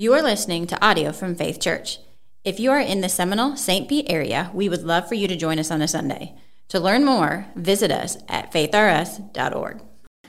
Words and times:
You 0.00 0.14
are 0.14 0.22
listening 0.22 0.68
to 0.68 0.80
audio 0.80 1.10
from 1.10 1.34
Faith 1.34 1.60
Church. 1.60 1.98
If 2.44 2.60
you 2.60 2.70
are 2.70 2.78
in 2.78 3.00
the 3.00 3.08
Seminole 3.08 3.56
St. 3.56 3.88
Pete 3.88 4.06
area, 4.08 4.48
we 4.54 4.68
would 4.68 4.84
love 4.84 5.08
for 5.08 5.16
you 5.16 5.26
to 5.26 5.34
join 5.34 5.58
us 5.58 5.72
on 5.72 5.82
a 5.82 5.88
Sunday. 5.88 6.36
To 6.68 6.78
learn 6.78 7.04
more, 7.04 7.46
visit 7.56 7.90
us 7.90 8.16
at 8.28 8.52
faithrus.org. 8.52 9.82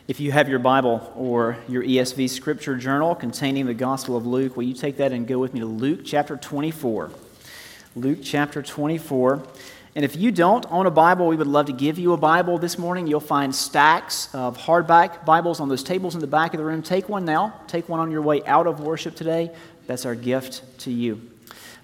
If 0.08 0.20
you 0.20 0.32
have 0.32 0.50
your 0.50 0.58
Bible 0.58 1.14
or 1.16 1.56
your 1.68 1.84
ESV 1.84 2.32
scripture 2.32 2.78
journal 2.78 3.14
containing 3.14 3.68
the 3.68 3.76
Gospel 3.76 4.18
of 4.18 4.26
Luke, 4.26 4.58
will 4.58 4.64
you 4.64 4.74
take 4.74 4.98
that 4.98 5.12
and 5.12 5.28
go 5.28 5.38
with 5.38 5.54
me 5.54 5.60
to 5.60 5.68
Luke 5.68 6.00
chapter 6.04 6.36
24? 6.36 7.12
Luke 7.96 8.20
chapter 8.24 8.64
24. 8.64 9.44
And 9.96 10.06
if 10.06 10.16
you 10.16 10.32
don't 10.32 10.66
own 10.70 10.86
a 10.86 10.92
Bible, 10.92 11.28
we 11.28 11.36
would 11.36 11.48
love 11.48 11.66
to 11.66 11.74
give 11.74 11.98
you 11.98 12.14
a 12.14 12.18
Bible 12.18 12.60
this 12.60 12.78
morning. 12.78 13.08
You'll 13.08 13.20
find 13.20 13.54
stacks 13.54 14.34
of 14.34 14.58
hardback 14.58 15.26
Bibles 15.26 15.60
on 15.60 15.68
those 15.68 15.84
tables 15.84 16.14
in 16.14 16.22
the 16.22 16.28
back 16.28 16.54
of 16.54 16.60
the 16.60 16.64
room. 16.64 16.84
Take 16.84 17.10
one 17.10 17.26
now. 17.26 17.60
Take 17.68 17.90
one 17.90 18.00
on 18.00 18.12
your 18.12 18.22
way 18.22 18.44
out 18.46 18.68
of 18.68 18.80
worship 18.80 19.16
today. 19.16 19.52
That's 19.88 20.06
our 20.06 20.16
gift 20.16 20.62
to 20.82 20.92
you. 20.92 21.30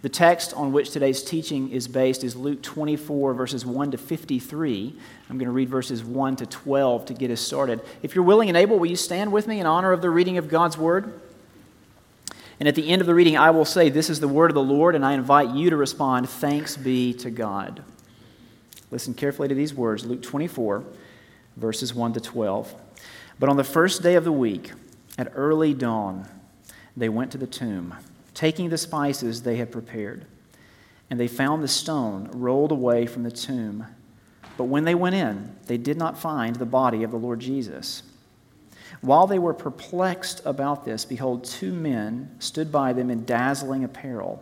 The 0.03 0.09
text 0.09 0.53
on 0.53 0.71
which 0.71 0.91
today's 0.91 1.23
teaching 1.23 1.71
is 1.71 1.87
based 1.87 2.23
is 2.23 2.35
Luke 2.35 2.61
24, 2.61 3.33
verses 3.33 3.65
1 3.65 3.89
to 3.91 3.97
53. 3.97 4.95
I'm 5.27 5.37
going 5.39 5.47
to 5.47 5.51
read 5.51 5.69
verses 5.69 6.03
1 6.03 6.35
to 6.35 6.45
12 6.45 7.07
to 7.07 7.13
get 7.15 7.31
us 7.31 7.41
started. 7.41 7.81
If 8.03 8.13
you're 8.13 8.23
willing 8.23 8.47
and 8.47 8.55
able, 8.55 8.77
will 8.77 8.85
you 8.85 8.97
stand 8.97 9.31
with 9.31 9.47
me 9.47 9.59
in 9.59 9.65
honor 9.65 9.91
of 9.91 10.03
the 10.03 10.11
reading 10.11 10.37
of 10.37 10.47
God's 10.47 10.77
Word? 10.77 11.19
And 12.59 12.69
at 12.69 12.75
the 12.75 12.87
end 12.87 13.01
of 13.01 13.07
the 13.07 13.15
reading, 13.15 13.35
I 13.35 13.49
will 13.49 13.65
say, 13.65 13.89
This 13.89 14.11
is 14.11 14.19
the 14.19 14.27
word 14.27 14.51
of 14.51 14.55
the 14.55 14.63
Lord, 14.63 14.93
and 14.93 15.03
I 15.03 15.13
invite 15.13 15.49
you 15.49 15.71
to 15.71 15.75
respond, 15.75 16.29
Thanks 16.29 16.77
be 16.77 17.13
to 17.15 17.31
God. 17.31 17.83
Listen 18.95 19.13
carefully 19.13 19.49
to 19.49 19.53
these 19.53 19.73
words 19.73 20.05
Luke 20.05 20.21
24, 20.21 20.85
verses 21.57 21.93
1 21.93 22.13
to 22.13 22.21
12. 22.21 22.73
But 23.37 23.49
on 23.49 23.57
the 23.57 23.63
first 23.65 24.01
day 24.01 24.15
of 24.15 24.23
the 24.23 24.31
week, 24.31 24.71
at 25.17 25.33
early 25.35 25.73
dawn, 25.73 26.29
they 26.95 27.09
went 27.09 27.29
to 27.33 27.37
the 27.37 27.45
tomb, 27.45 27.93
taking 28.33 28.69
the 28.69 28.77
spices 28.77 29.41
they 29.41 29.57
had 29.57 29.69
prepared. 29.69 30.25
And 31.09 31.19
they 31.19 31.27
found 31.27 31.61
the 31.61 31.67
stone 31.67 32.29
rolled 32.31 32.71
away 32.71 33.05
from 33.05 33.23
the 33.23 33.31
tomb. 33.31 33.85
But 34.55 34.63
when 34.63 34.85
they 34.85 34.95
went 34.95 35.15
in, 35.15 35.53
they 35.65 35.77
did 35.77 35.97
not 35.97 36.17
find 36.17 36.55
the 36.55 36.65
body 36.65 37.03
of 37.03 37.11
the 37.11 37.17
Lord 37.17 37.41
Jesus. 37.41 38.01
While 39.01 39.27
they 39.27 39.39
were 39.39 39.53
perplexed 39.53 40.41
about 40.45 40.85
this, 40.85 41.03
behold, 41.03 41.43
two 41.43 41.73
men 41.73 42.33
stood 42.39 42.71
by 42.71 42.93
them 42.93 43.11
in 43.11 43.25
dazzling 43.25 43.83
apparel. 43.83 44.41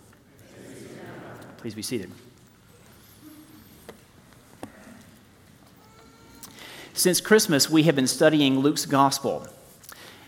Please 1.61 1.75
be 1.75 1.83
seated. 1.83 2.09
Since 6.93 7.21
Christmas, 7.21 7.69
we 7.69 7.83
have 7.83 7.95
been 7.95 8.07
studying 8.07 8.59
Luke's 8.59 8.87
gospel. 8.87 9.47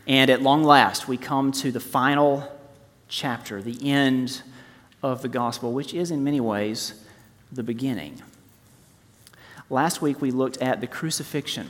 And 0.05 0.29
at 0.29 0.43
long 0.43 0.63
last, 0.63 1.07
we 1.07 1.17
come 1.17 1.51
to 1.53 1.71
the 1.71 1.79
final 1.79 2.47
chapter, 3.07 3.63
the 3.63 3.89
end 3.89 4.43
of 5.01 5.23
the 5.23 5.27
gospel, 5.27 5.73
which 5.73 5.95
is 5.95 6.11
in 6.11 6.23
many 6.23 6.39
ways 6.39 7.03
the 7.51 7.63
beginning. 7.63 8.21
Last 9.71 10.03
week, 10.03 10.21
we 10.21 10.29
looked 10.29 10.57
at 10.57 10.81
the 10.81 10.87
crucifixion. 10.87 11.67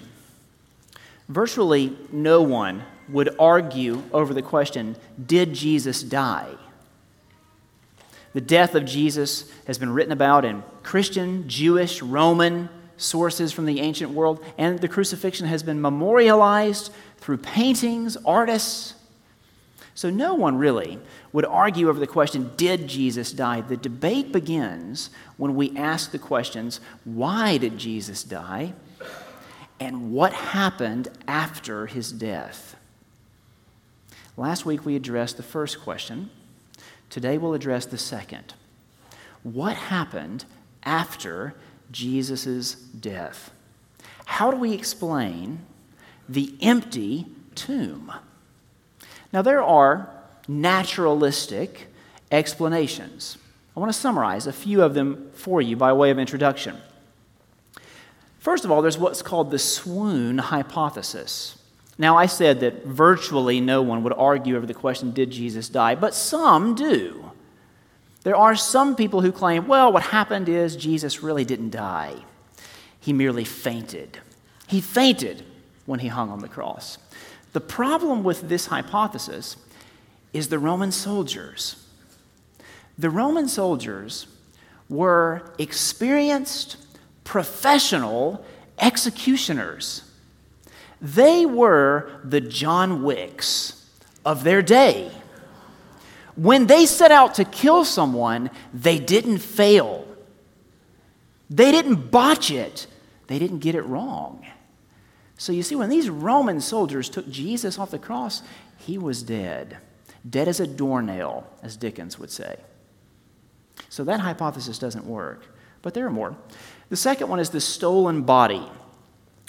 Virtually 1.29 1.97
no 2.11 2.41
one 2.41 2.83
would 3.07 3.33
argue 3.39 4.03
over 4.11 4.33
the 4.33 4.41
question 4.41 4.97
Did 5.25 5.53
Jesus 5.53 6.03
die? 6.03 6.49
The 8.33 8.41
death 8.41 8.75
of 8.75 8.85
Jesus 8.85 9.51
has 9.67 9.77
been 9.77 9.93
written 9.93 10.11
about 10.11 10.43
in 10.43 10.63
Christian, 10.81 11.47
Jewish, 11.47 12.01
Roman 12.01 12.67
sources 12.97 13.51
from 13.51 13.65
the 13.65 13.79
ancient 13.79 14.11
world, 14.11 14.43
and 14.57 14.79
the 14.79 14.87
crucifixion 14.87 15.47
has 15.47 15.63
been 15.63 15.81
memorialized 15.81 16.91
through 17.17 17.37
paintings, 17.37 18.17
artists. 18.25 18.95
So 19.95 20.09
no 20.09 20.33
one 20.33 20.57
really 20.57 20.99
would 21.31 21.45
argue 21.45 21.89
over 21.89 21.99
the 21.99 22.07
question, 22.07 22.51
did 22.57 22.87
Jesus 22.87 23.31
die? 23.31 23.61
The 23.61 23.77
debate 23.77 24.31
begins 24.31 25.11
when 25.37 25.55
we 25.55 25.75
ask 25.77 26.11
the 26.11 26.19
questions, 26.19 26.79
why 27.03 27.57
did 27.57 27.77
Jesus 27.77 28.23
die? 28.23 28.73
And 29.79 30.11
what 30.11 30.33
happened 30.33 31.09
after 31.27 31.85
his 31.85 32.11
death? 32.11 32.75
Last 34.37 34.65
week 34.65 34.85
we 34.85 34.95
addressed 34.95 35.37
the 35.37 35.43
first 35.43 35.81
question 35.81 36.31
Today 37.09 37.37
we'll 37.37 37.53
address 37.53 37.85
the 37.85 37.97
second. 37.97 38.53
What 39.43 39.75
happened 39.75 40.45
after 40.83 41.53
Jesus' 41.91 42.73
death? 42.75 43.51
How 44.25 44.51
do 44.51 44.57
we 44.57 44.73
explain 44.73 45.59
the 46.27 46.55
empty 46.61 47.27
tomb? 47.55 48.11
Now, 49.31 49.41
there 49.41 49.61
are 49.61 50.09
naturalistic 50.47 51.87
explanations. 52.31 53.37
I 53.75 53.79
want 53.79 53.91
to 53.91 53.97
summarize 53.97 54.47
a 54.47 54.53
few 54.53 54.83
of 54.83 54.93
them 54.93 55.31
for 55.33 55.61
you 55.61 55.75
by 55.75 55.93
way 55.93 56.11
of 56.11 56.19
introduction. 56.19 56.77
First 58.39 58.65
of 58.65 58.71
all, 58.71 58.81
there's 58.81 58.97
what's 58.97 59.21
called 59.21 59.51
the 59.51 59.59
swoon 59.59 60.37
hypothesis. 60.37 61.57
Now, 61.97 62.17
I 62.17 62.25
said 62.25 62.59
that 62.61 62.85
virtually 62.85 63.61
no 63.61 63.81
one 63.81 64.03
would 64.03 64.13
argue 64.13 64.57
over 64.57 64.65
the 64.65 64.73
question, 64.73 65.11
did 65.11 65.29
Jesus 65.31 65.69
die? 65.69 65.95
But 65.95 66.15
some 66.15 66.73
do. 66.75 67.31
There 68.23 68.35
are 68.35 68.55
some 68.55 68.95
people 68.95 69.21
who 69.21 69.31
claim, 69.31 69.67
well, 69.67 69.91
what 69.91 70.03
happened 70.03 70.49
is 70.49 70.75
Jesus 70.75 71.21
really 71.21 71.45
didn't 71.45 71.71
die. 71.71 72.15
He 72.99 73.13
merely 73.13 73.43
fainted. 73.43 74.19
He 74.67 74.81
fainted 74.81 75.45
when 75.85 75.99
he 75.99 76.07
hung 76.07 76.29
on 76.29 76.39
the 76.39 76.47
cross. 76.47 76.97
The 77.51 77.61
problem 77.61 78.23
with 78.23 78.49
this 78.49 78.67
hypothesis 78.67 79.57
is 80.31 80.47
the 80.47 80.57
Roman 80.57 80.91
soldiers. 80.91 81.85
The 82.97 83.09
Roman 83.09 83.47
soldiers 83.47 84.25
were 84.89 85.53
experienced, 85.59 86.77
professional 87.23 88.45
executioners. 88.79 90.09
They 91.03 91.45
were 91.45 92.09
the 92.23 92.39
John 92.39 93.03
Wicks 93.03 93.91
of 94.23 94.45
their 94.45 94.61
day. 94.61 95.11
When 96.35 96.67
they 96.67 96.85
set 96.85 97.11
out 97.11 97.35
to 97.35 97.43
kill 97.43 97.83
someone, 97.83 98.49
they 98.73 98.99
didn't 98.99 99.39
fail. 99.39 100.07
They 101.49 101.71
didn't 101.71 102.09
botch 102.09 102.49
it. 102.49 102.87
They 103.27 103.37
didn't 103.37 103.59
get 103.59 103.75
it 103.75 103.81
wrong. 103.81 104.45
So 105.37 105.51
you 105.51 105.61
see, 105.61 105.75
when 105.75 105.89
these 105.89 106.09
Roman 106.09 106.61
soldiers 106.61 107.09
took 107.09 107.29
Jesus 107.29 107.77
off 107.77 107.91
the 107.91 107.99
cross, 107.99 108.41
he 108.77 108.97
was 108.97 109.23
dead. 109.23 109.77
Dead 110.27 110.47
as 110.47 110.61
a 110.61 110.67
doornail, 110.67 111.45
as 111.61 111.75
Dickens 111.75 112.17
would 112.17 112.31
say. 112.31 112.57
So 113.89 114.05
that 114.05 114.21
hypothesis 114.21 114.79
doesn't 114.79 115.05
work. 115.05 115.45
But 115.81 115.93
there 115.93 116.05
are 116.05 116.11
more. 116.11 116.37
The 116.87 116.95
second 116.95 117.27
one 117.27 117.41
is 117.41 117.49
the 117.49 117.59
stolen 117.59 118.21
body 118.21 118.63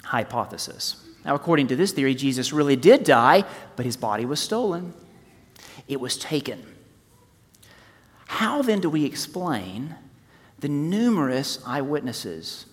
hypothesis. 0.03 1.04
Now, 1.25 1.33
according 1.33 1.67
to 1.67 1.75
this 1.75 1.91
theory, 1.91 2.13
Jesus 2.13 2.53
really 2.53 2.75
did 2.75 3.03
die, 3.03 3.43
but 3.75 3.85
his 3.85 3.97
body 3.97 4.25
was 4.25 4.39
stolen. 4.39 4.93
It 5.87 5.99
was 5.99 6.17
taken. 6.17 6.63
How 8.27 8.61
then 8.61 8.79
do 8.79 8.89
we 8.89 9.05
explain 9.05 9.95
the 10.59 10.69
numerous 10.69 11.59
eyewitnesses? 11.65 12.67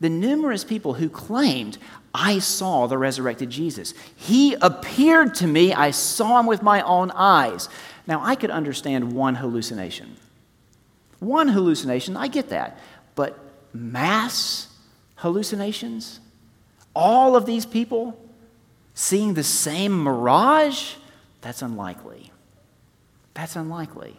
The 0.00 0.08
numerous 0.08 0.64
people 0.64 0.94
who 0.94 1.08
claimed, 1.08 1.76
I 2.14 2.38
saw 2.38 2.86
the 2.86 2.98
resurrected 2.98 3.50
Jesus. 3.50 3.94
He 4.14 4.54
appeared 4.54 5.34
to 5.36 5.46
me, 5.46 5.72
I 5.72 5.90
saw 5.90 6.40
him 6.40 6.46
with 6.46 6.62
my 6.62 6.80
own 6.82 7.10
eyes. 7.10 7.68
Now, 8.06 8.22
I 8.22 8.36
could 8.36 8.50
understand 8.50 9.12
one 9.12 9.34
hallucination. 9.34 10.16
One 11.18 11.48
hallucination, 11.48 12.16
I 12.16 12.28
get 12.28 12.50
that. 12.50 12.78
But 13.14 13.38
mass 13.72 14.68
hallucinations? 15.16 16.20
All 16.96 17.36
of 17.36 17.44
these 17.44 17.66
people 17.66 18.18
seeing 18.94 19.34
the 19.34 19.44
same 19.44 20.02
mirage? 20.02 20.94
That's 21.42 21.60
unlikely. 21.60 22.32
That's 23.34 23.54
unlikely. 23.54 24.16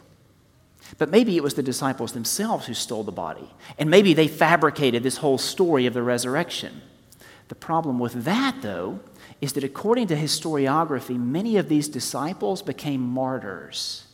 But 1.00 1.10
maybe 1.10 1.36
it 1.36 1.42
was 1.42 1.56
the 1.56 1.64
disciples 1.64 2.12
themselves 2.12 2.68
who 2.68 2.76
stole 2.76 3.04
the 3.04 3.12
body. 3.12 3.50
And 3.80 3.90
maybe 3.90 4.14
they 4.14 4.28
fabricated 4.28 5.02
this 5.02 5.18
whole 5.18 5.40
story 5.40 5.88
of 5.88 5.96
the 5.96 6.04
resurrection. 6.04 6.84
The 7.48 7.56
problem 7.56 7.98
with 7.98 8.26
that, 8.26 8.58
though, 8.62 9.00
is 9.42 9.54
that 9.54 9.64
according 9.64 10.08
to 10.08 10.16
historiography, 10.16 11.20
many 11.20 11.58
of 11.58 11.70
these 11.70 11.88
disciples 11.88 12.62
became 12.62 13.02
martyrs. 13.02 14.06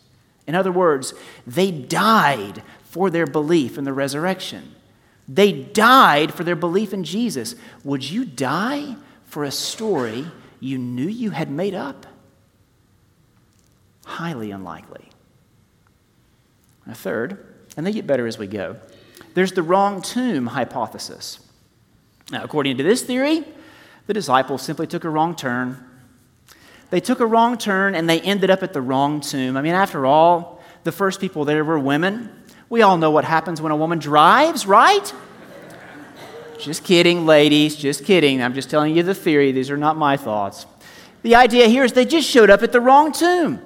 In 0.47 0.55
other 0.55 0.71
words, 0.71 1.13
they 1.45 1.69
died 1.69 2.63
for 2.85 3.09
their 3.09 3.27
belief 3.27 3.77
in 3.77 3.83
the 3.83 3.93
resurrection. 3.93 4.73
They 5.27 5.51
died 5.51 6.33
for 6.33 6.43
their 6.43 6.55
belief 6.55 6.93
in 6.93 7.03
Jesus. 7.03 7.55
Would 7.83 8.09
you 8.09 8.25
die 8.25 8.95
for 9.25 9.43
a 9.43 9.51
story 9.51 10.25
you 10.59 10.77
knew 10.77 11.07
you 11.07 11.31
had 11.31 11.49
made 11.49 11.73
up? 11.73 12.05
Highly 14.05 14.51
unlikely. 14.51 15.09
A 16.87 16.93
third, 16.93 17.45
and 17.77 17.85
they 17.85 17.93
get 17.93 18.05
better 18.05 18.27
as 18.27 18.37
we 18.37 18.47
go, 18.47 18.77
there's 19.33 19.53
the 19.53 19.63
wrong 19.63 20.01
tomb 20.01 20.47
hypothesis. 20.47 21.39
Now, 22.29 22.43
according 22.43 22.77
to 22.77 22.83
this 22.83 23.01
theory, 23.01 23.45
the 24.07 24.13
disciples 24.13 24.61
simply 24.61 24.87
took 24.87 25.03
a 25.03 25.09
wrong 25.09 25.35
turn. 25.35 25.83
They 26.89 26.99
took 26.99 27.19
a 27.19 27.25
wrong 27.25 27.57
turn 27.57 27.95
and 27.95 28.09
they 28.09 28.21
ended 28.21 28.49
up 28.49 28.61
at 28.61 28.73
the 28.73 28.81
wrong 28.81 29.21
tomb. 29.21 29.57
I 29.57 29.61
mean, 29.61 29.73
after 29.73 30.05
all, 30.05 30.61
the 30.83 30.91
first 30.91 31.21
people 31.21 31.45
there 31.45 31.63
were 31.63 31.79
women. 31.79 32.42
We 32.73 32.81
all 32.81 32.97
know 32.97 33.11
what 33.11 33.23
happens 33.23 33.61
when 33.61 33.71
a 33.71 33.75
woman 33.75 33.99
drives, 33.99 34.65
right? 34.65 35.13
Just 36.57 36.83
kidding, 36.83 37.23
ladies, 37.23 37.75
just 37.75 38.03
kidding. 38.03 38.41
I'm 38.41 38.55
just 38.55 38.67
telling 38.67 38.95
you 38.95 39.03
the 39.03 39.13
theory. 39.13 39.51
These 39.51 39.69
are 39.69 39.77
not 39.77 39.95
my 39.95 40.17
thoughts. 40.17 40.65
The 41.21 41.35
idea 41.35 41.67
here 41.67 41.83
is 41.83 41.93
they 41.93 42.03
just 42.03 42.27
showed 42.27 42.49
up 42.49 42.63
at 42.63 42.71
the 42.71 42.81
wrong 42.81 43.11
tomb. 43.11 43.61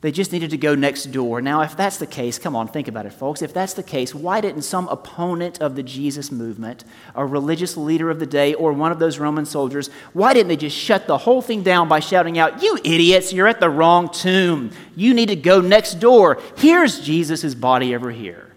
They 0.00 0.12
just 0.12 0.32
needed 0.32 0.50
to 0.50 0.56
go 0.56 0.76
next 0.76 1.06
door. 1.06 1.40
Now, 1.40 1.62
if 1.62 1.76
that's 1.76 1.96
the 1.96 2.06
case, 2.06 2.38
come 2.38 2.54
on, 2.54 2.68
think 2.68 2.86
about 2.86 3.04
it, 3.04 3.12
folks. 3.12 3.42
If 3.42 3.52
that's 3.52 3.74
the 3.74 3.82
case, 3.82 4.14
why 4.14 4.40
didn't 4.40 4.62
some 4.62 4.86
opponent 4.86 5.60
of 5.60 5.74
the 5.74 5.82
Jesus 5.82 6.30
movement, 6.30 6.84
a 7.16 7.26
religious 7.26 7.76
leader 7.76 8.08
of 8.08 8.20
the 8.20 8.26
day, 8.26 8.54
or 8.54 8.72
one 8.72 8.92
of 8.92 9.00
those 9.00 9.18
Roman 9.18 9.44
soldiers, 9.44 9.90
why 10.12 10.34
didn't 10.34 10.48
they 10.48 10.56
just 10.56 10.76
shut 10.76 11.08
the 11.08 11.18
whole 11.18 11.42
thing 11.42 11.64
down 11.64 11.88
by 11.88 11.98
shouting 11.98 12.38
out, 12.38 12.62
You 12.62 12.78
idiots, 12.84 13.32
you're 13.32 13.48
at 13.48 13.58
the 13.58 13.70
wrong 13.70 14.08
tomb. 14.08 14.70
You 14.94 15.14
need 15.14 15.30
to 15.30 15.36
go 15.36 15.60
next 15.60 15.94
door. 15.94 16.40
Here's 16.56 17.00
Jesus' 17.00 17.56
body 17.56 17.96
over 17.96 18.12
here. 18.12 18.54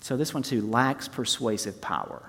So 0.00 0.16
this 0.16 0.34
one, 0.34 0.42
too, 0.42 0.62
lacks 0.62 1.06
persuasive 1.06 1.80
power. 1.80 2.28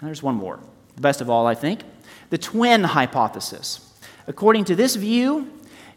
And 0.00 0.08
there's 0.08 0.22
one 0.22 0.34
more. 0.34 0.58
The 0.96 1.00
best 1.00 1.20
of 1.20 1.30
all, 1.30 1.46
I 1.46 1.54
think 1.54 1.82
the 2.30 2.38
twin 2.38 2.82
hypothesis. 2.82 3.88
According 4.26 4.64
to 4.64 4.74
this 4.74 4.96
view, 4.96 5.52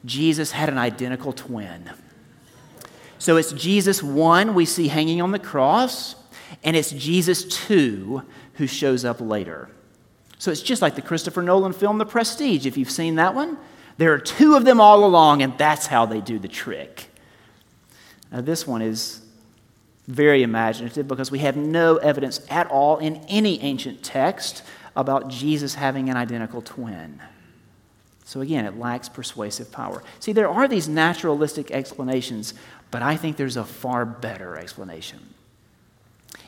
Jesus 0.07 0.51
had 0.51 0.69
an 0.69 0.77
identical 0.77 1.33
twin. 1.33 1.92
So 3.19 3.38
it's 3.38 3.51
Jesus 3.51 4.01
1 4.01 4.56
we 4.56 4.65
see 4.65 4.88
hanging 4.88 5.21
on 5.21 5.31
the 5.31 5.39
cross, 5.39 6.15
and 6.63 6.75
it's 6.75 6.92
Jesus 6.92 7.44
2 7.68 8.24
who 8.56 8.68
shows 8.68 9.06
up 9.06 9.21
later. 9.21 9.69
So 10.39 10.51
it's 10.51 10.62
just 10.62 10.81
like 10.81 10.95
the 10.95 11.01
Christopher 11.01 11.42
Nolan 11.42 11.74
film 11.74 11.98
The 11.98 12.06
Prestige, 12.06 12.65
if 12.65 12.77
you've 12.77 12.92
seen 12.92 13.15
that 13.15 13.36
one. 13.36 13.57
There 13.98 14.13
are 14.13 14.19
two 14.19 14.56
of 14.56 14.65
them 14.65 14.80
all 14.80 15.04
along, 15.04 15.42
and 15.42 15.57
that's 15.57 15.88
how 15.88 16.06
they 16.06 16.21
do 16.21 16.38
the 16.38 16.48
trick. 16.48 17.09
Now, 18.31 18.42
this 18.42 18.68
one 18.68 18.81
is 18.81 19.21
very 20.07 20.44
imaginative 20.44 21.07
because 21.07 21.31
we 21.31 21.39
have 21.39 21.57
no 21.57 21.98
evidence 21.98 22.45
at 22.50 22.68
all 22.68 22.98
in 22.98 23.18
any 23.27 23.59
ancient 23.62 24.04
text 24.04 24.63
about 24.95 25.27
Jesus 25.27 25.75
having 25.75 26.09
an 26.09 26.18
identical 26.18 26.62
twin. 26.62 27.19
So 28.27 28.41
again, 28.41 28.65
it 28.65 28.77
lacks 28.77 29.07
persuasive 29.07 29.71
power. 29.71 30.03
See, 30.19 30.33
there 30.33 30.50
are 30.50 30.68
these 30.68 30.89
naturalistic 30.89 31.71
explanations, 31.71 32.53
but 32.91 33.01
I 33.01 33.15
think 33.15 33.38
there's 33.38 33.56
a 33.56 33.63
far 33.63 34.03
better 34.03 34.57
explanation. 34.57 35.33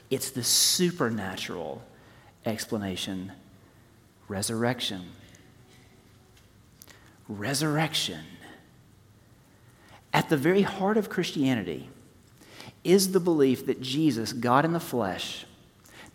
It's 0.10 0.30
the 0.30 0.44
supernatural 0.44 1.82
explanation 2.46 3.32
resurrection. 4.28 5.06
Resurrection. 7.30 8.26
At 10.12 10.28
the 10.28 10.36
very 10.36 10.64
heart 10.64 10.98
of 10.98 11.10
Christianity 11.10 11.88
is 12.84 13.14
the 13.14 13.22
belief 13.22 13.66
that 13.68 13.80
Jesus, 13.80 14.34
God 14.34 14.66
in 14.66 14.74
the 14.74 14.82
flesh, 14.82 15.46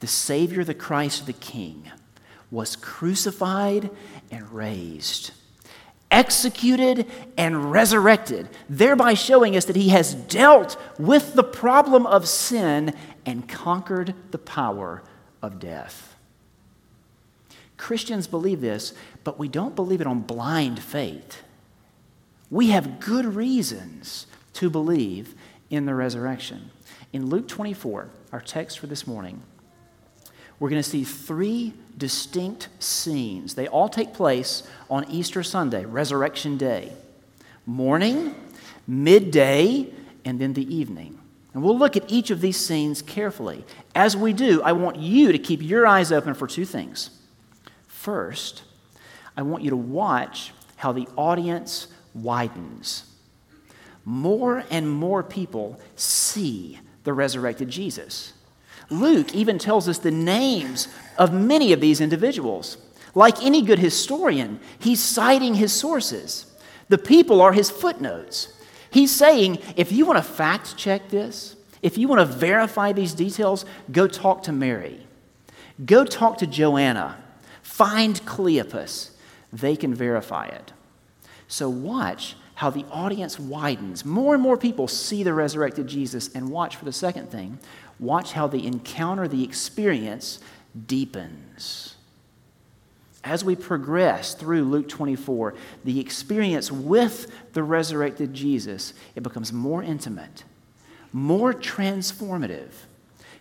the 0.01 0.07
Savior, 0.07 0.63
the 0.63 0.75
Christ, 0.75 1.25
the 1.25 1.33
King, 1.33 1.91
was 2.51 2.77
crucified 2.77 3.89
and 4.31 4.53
raised 4.53 5.31
executed, 6.11 7.11
and 7.37 7.73
resurrected, 7.73 8.49
thereby 8.69 9.15
showing 9.15 9.57
us 9.57 9.65
that 9.65 9.77
he 9.77 9.89
has 9.89 10.15
dealt 10.15 10.77
with 10.99 11.35
the 11.35 11.43
problem 11.43 12.07
of 12.07 12.29
sin 12.29 12.95
and 13.27 13.49
conquered 13.49 14.15
the 14.31 14.39
power 14.39 15.03
of 15.43 15.59
death. 15.59 16.15
Christians 17.77 18.27
believe 18.27 18.61
this, 18.61 18.95
but 19.25 19.39
we 19.39 19.49
don't 19.49 19.75
believe 19.75 20.01
it 20.01 20.07
on 20.07 20.21
blind 20.21 20.81
faith. 20.81 21.43
We 22.51 22.69
have 22.69 23.01
good 23.01 23.27
reasons 23.27 24.27
to 24.55 24.71
believe 24.71 25.35
in 25.71 25.85
the 25.85 25.95
resurrection. 25.95 26.71
In 27.13 27.27
Luke 27.27 27.49
24, 27.49 28.09
our 28.33 28.41
text 28.41 28.79
for 28.79 28.87
this 28.87 29.07
morning, 29.07 29.43
we're 30.65 30.71
going 30.71 30.83
to 30.83 30.89
see 30.89 31.05
three 31.05 31.75
distinct 31.99 32.71
scenes. 32.79 33.55
They 33.55 33.69
all 33.69 33.91
take 33.91 34.15
place 34.15 34.63
on 34.89 35.05
Easter 35.11 35.43
Sunday, 35.43 35.85
Resurrection 35.85 36.57
Day 36.57 36.91
morning, 37.67 38.35
midday, 38.87 39.93
and 40.25 40.41
then 40.41 40.55
the 40.55 40.75
evening. 40.75 41.19
And 41.53 41.63
we'll 41.63 41.77
look 41.77 41.99
at 41.99 42.11
each 42.11 42.31
of 42.31 42.41
these 42.41 42.57
scenes 42.57 43.03
carefully. 43.03 43.63
As 43.95 44.17
we 44.17 44.33
do, 44.33 44.63
I 44.63 44.73
want 44.73 44.97
you 44.97 45.33
to 45.33 45.39
keep 45.39 45.61
your 45.61 45.87
eyes 45.87 46.11
open 46.11 46.33
for 46.33 46.47
two 46.47 46.65
things. 46.65 47.11
First, 47.87 48.63
I 49.37 49.43
want 49.43 49.65
you 49.65 49.69
to 49.69 49.77
watch 49.77 50.55
how 50.77 50.93
the 50.93 51.07
audience 51.15 51.89
widens. 52.15 53.05
More 54.07 54.65
and 54.71 54.91
more 54.91 55.23
people 55.23 55.79
see 55.95 56.81
the 57.03 57.13
resurrected 57.13 57.69
Jesus. 57.69 58.33
Luke 58.91 59.35
even 59.35 59.59
tells 59.59 59.89
us 59.89 59.99
the 59.99 60.11
names 60.11 60.89
of 61.19 61.33
many 61.33 61.73
of 61.73 61.81
these 61.81 62.01
individuals. 62.01 62.77
Like 63.15 63.43
any 63.43 63.63
good 63.63 63.79
historian, 63.79 64.61
he's 64.79 65.01
citing 65.01 65.55
his 65.55 65.73
sources. 65.73 66.47
The 66.89 66.99
people 66.99 67.41
are 67.41 67.53
his 67.53 67.71
footnotes. 67.71 68.49
He's 68.91 69.15
saying, 69.15 69.59
if 69.77 69.93
you 69.93 70.07
want 70.07 70.19
to 70.19 70.23
fact 70.23 70.77
check 70.77 71.09
this, 71.09 71.57
if 71.83 71.99
you 71.99 72.09
want 72.09 72.21
to 72.21 72.37
verify 72.37 72.93
these 72.93 73.15
details, 73.15 73.65
go 73.91 74.07
talk 74.07 74.43
to 74.45 74.53
Mary. 74.53 75.07
Go 75.85 76.05
talk 76.05 76.39
to 76.39 76.47
Joanna. 76.47 77.23
Find 77.63 78.21
Cleopas. 78.25 79.11
They 79.53 79.77
can 79.77 79.95
verify 79.95 80.47
it. 80.47 80.73
So 81.49 81.69
watch 81.69 82.37
how 82.55 82.71
the 82.71 82.85
audience 82.91 83.39
widens. 83.39 84.05
More 84.05 84.35
and 84.35 84.43
more 84.43 84.57
people 84.57 84.87
see 84.89 85.23
the 85.23 85.35
resurrected 85.35 85.87
Jesus, 85.87 86.33
and 86.35 86.51
watch 86.51 86.77
for 86.77 86.85
the 86.85 86.93
second 86.93 87.31
thing 87.31 87.59
watch 87.99 88.33
how 88.33 88.47
the 88.47 88.67
encounter, 88.67 89.29
the 89.29 89.45
experience 89.45 90.41
deepens. 90.87 91.97
As 93.23 93.43
we 93.45 93.57
progress 93.57 94.35
through 94.35 94.65
Luke 94.65 94.89
24, 94.89 95.55
the 95.85 95.99
experience 95.99 96.71
with 96.71 97.31
the 97.55 97.63
resurrected 97.63 98.35
Jesus, 98.35 98.93
it 99.15 99.23
becomes 99.23 99.53
more 99.53 99.83
intimate, 99.83 100.45
more 101.13 101.55
transformative, 101.55 102.73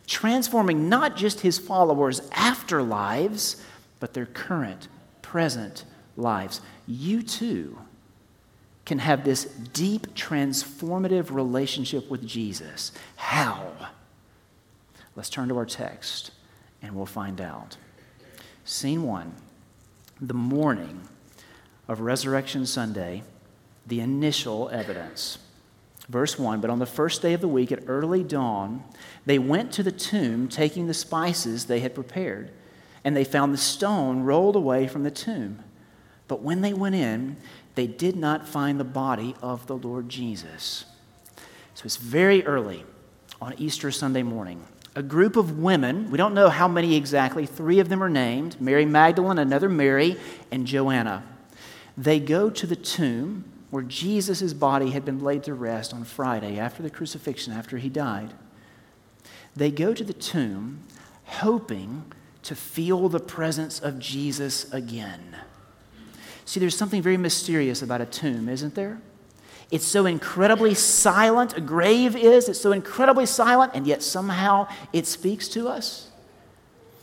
transforming 0.08 0.88
not 0.88 1.18
just 1.18 1.42
his 1.42 1.58
followers' 1.58 2.22
afterlives, 2.32 3.60
but 4.00 4.14
their 4.14 4.26
current, 4.26 4.88
present 5.22 5.84
lives. 6.16 6.62
You 6.88 7.22
too 7.22 7.78
can 8.86 9.00
have 9.00 9.24
this 9.24 9.46
deep, 9.46 10.14
transformative 10.14 11.34
relationship 11.34 12.10
with 12.10 12.26
Jesus. 12.26 12.92
How? 13.16 13.72
Let's 15.16 15.30
turn 15.30 15.50
to 15.50 15.58
our 15.58 15.66
text 15.66 16.32
and 16.82 16.96
we'll 16.96 17.06
find 17.06 17.40
out. 17.40 17.78
Scene 18.66 19.04
one 19.04 19.34
the 20.22 20.34
morning 20.34 21.02
of 21.88 22.00
Resurrection 22.00 22.66
Sunday, 22.66 23.24
the 23.86 24.00
initial 24.00 24.70
evidence. 24.70 25.38
Verse 26.08 26.38
1 26.38 26.62
But 26.62 26.70
on 26.70 26.80
the 26.80 26.86
first 26.86 27.22
day 27.22 27.34
of 27.34 27.42
the 27.42 27.48
week 27.48 27.72
at 27.72 27.84
early 27.88 28.24
dawn, 28.24 28.84
they 29.26 29.40
went 29.40 29.72
to 29.74 29.84
the 29.84 29.92
tomb 29.92 30.48
taking 30.48 30.88
the 30.88 30.94
spices 30.94 31.66
they 31.66 31.80
had 31.80 31.96
prepared, 31.96 32.52
and 33.04 33.16
they 33.16 33.24
found 33.24 33.54
the 33.54 33.58
stone 33.58 34.22
rolled 34.22 34.56
away 34.56 34.88
from 34.88 35.04
the 35.04 35.12
tomb. 35.12 35.60
But 36.28 36.42
when 36.42 36.62
they 36.62 36.74
went 36.74 36.96
in, 36.96 37.38
they 37.76 37.88
did 37.88 38.16
not 38.16 38.48
find 38.48 38.80
the 38.80 38.86
body 38.86 39.36
of 39.42 39.68
the 39.68 39.76
Lord 39.76 40.08
Jesus. 40.10 40.86
So 41.74 41.86
it's 41.86 41.98
very 41.98 42.46
early 42.46 42.86
on 43.42 43.56
Easter 43.58 43.92
Sunday 43.92 44.24
morning. 44.24 44.64
A 44.96 45.02
group 45.02 45.36
of 45.36 45.58
women, 45.58 46.12
we 46.12 46.18
don't 46.18 46.36
know 46.36 46.50
how 46.50 46.68
many 46.68 46.96
exactly, 46.96 47.46
three 47.46 47.80
of 47.80 47.90
them 47.90 48.04
are 48.04 48.10
named 48.10 48.62
Mary 48.62 48.86
Magdalene, 48.86 49.40
another 49.40 49.70
Mary, 49.70 50.18
and 50.52 50.68
Joanna. 50.68 51.24
They 51.98 52.20
go 52.20 52.50
to 52.52 52.68
the 52.68 52.76
tomb 52.76 53.46
where 53.72 53.84
Jesus' 53.84 54.54
body 54.54 54.92
had 54.92 55.04
been 55.04 55.20
laid 55.20 55.44
to 55.46 55.54
rest 55.56 55.96
on 55.96 56.04
Friday 56.04 56.60
after 56.60 56.84
the 56.84 56.92
crucifixion, 56.92 57.54
after 57.54 57.78
he 57.80 57.90
died. 57.90 58.34
They 59.56 59.72
go 59.72 59.96
to 59.96 60.04
the 60.04 60.14
tomb 60.14 60.82
hoping 61.26 62.04
to 62.44 62.56
feel 62.56 63.10
the 63.10 63.20
presence 63.20 63.80
of 63.80 63.98
Jesus 63.98 64.72
again. 64.72 65.38
See, 66.46 66.60
there's 66.60 66.78
something 66.78 67.02
very 67.02 67.18
mysterious 67.18 67.82
about 67.82 68.02
a 68.02 68.06
tomb, 68.06 68.48
isn't 68.48 68.76
there? 68.76 69.02
It's 69.72 69.86
so 69.86 70.06
incredibly 70.06 70.74
silent, 70.74 71.58
a 71.58 71.62
grave 71.62 72.16
is, 72.16 72.48
it's 72.48 72.62
so 72.62 72.72
incredibly 72.72 73.26
silent, 73.26 73.72
and 73.74 73.88
yet 73.88 74.04
somehow 74.04 74.68
it 74.92 75.08
speaks 75.08 75.48
to 75.50 75.68
us. 75.68 76.10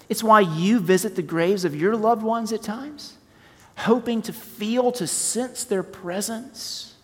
It's 0.08 0.22
why 0.22 0.40
you 0.40 0.80
visit 0.80 1.16
the 1.16 1.22
graves 1.22 1.64
of 1.64 1.74
your 1.74 1.96
loved 1.96 2.22
ones 2.22 2.52
at 2.52 2.62
times, 2.62 3.16
hoping 3.76 4.22
to 4.22 4.32
feel, 4.32 4.92
to 4.92 5.06
sense 5.06 5.64
their 5.64 5.82
presence. 5.82 6.94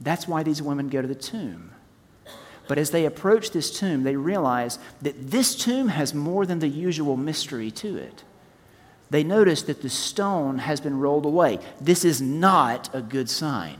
That's 0.00 0.28
why 0.28 0.42
these 0.42 0.62
women 0.62 0.88
go 0.88 1.02
to 1.02 1.08
the 1.08 1.14
tomb. 1.14 1.72
But 2.68 2.78
as 2.78 2.90
they 2.90 3.06
approach 3.06 3.52
this 3.52 3.78
tomb, 3.78 4.02
they 4.02 4.16
realize 4.16 4.78
that 5.02 5.30
this 5.30 5.54
tomb 5.54 5.88
has 5.88 6.12
more 6.14 6.44
than 6.44 6.58
the 6.58 6.68
usual 6.68 7.16
mystery 7.16 7.70
to 7.72 7.96
it. 7.96 8.24
They 9.08 9.22
notice 9.22 9.62
that 9.62 9.82
the 9.82 9.88
stone 9.88 10.58
has 10.58 10.80
been 10.80 10.98
rolled 10.98 11.26
away. 11.26 11.60
This 11.80 12.04
is 12.04 12.20
not 12.20 12.92
a 12.94 13.00
good 13.00 13.30
sign. 13.30 13.78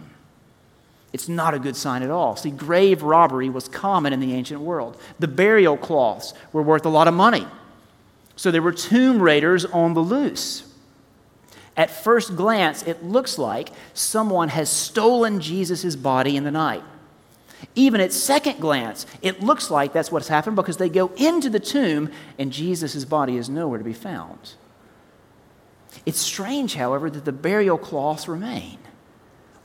It's 1.16 1.30
not 1.30 1.54
a 1.54 1.58
good 1.58 1.76
sign 1.76 2.02
at 2.02 2.10
all. 2.10 2.36
See, 2.36 2.50
grave 2.50 3.02
robbery 3.02 3.48
was 3.48 3.68
common 3.68 4.12
in 4.12 4.20
the 4.20 4.34
ancient 4.34 4.60
world. 4.60 5.00
The 5.18 5.26
burial 5.26 5.78
cloths 5.78 6.34
were 6.52 6.60
worth 6.60 6.84
a 6.84 6.90
lot 6.90 7.08
of 7.08 7.14
money. 7.14 7.46
So 8.36 8.50
there 8.50 8.60
were 8.60 8.70
tomb 8.70 9.22
raiders 9.22 9.64
on 9.64 9.94
the 9.94 10.00
loose. 10.00 10.70
At 11.74 11.90
first 11.90 12.36
glance, 12.36 12.82
it 12.82 13.02
looks 13.02 13.38
like 13.38 13.70
someone 13.94 14.50
has 14.50 14.68
stolen 14.68 15.40
Jesus' 15.40 15.96
body 15.96 16.36
in 16.36 16.44
the 16.44 16.50
night. 16.50 16.82
Even 17.74 18.02
at 18.02 18.12
second 18.12 18.60
glance, 18.60 19.06
it 19.22 19.42
looks 19.42 19.70
like 19.70 19.94
that's 19.94 20.12
what's 20.12 20.28
happened 20.28 20.56
because 20.56 20.76
they 20.76 20.90
go 20.90 21.10
into 21.16 21.48
the 21.48 21.58
tomb 21.58 22.10
and 22.38 22.52
Jesus' 22.52 23.06
body 23.06 23.38
is 23.38 23.48
nowhere 23.48 23.78
to 23.78 23.84
be 23.84 23.94
found. 23.94 24.52
It's 26.04 26.20
strange, 26.20 26.74
however, 26.74 27.08
that 27.08 27.24
the 27.24 27.32
burial 27.32 27.78
cloths 27.78 28.28
remain. 28.28 28.76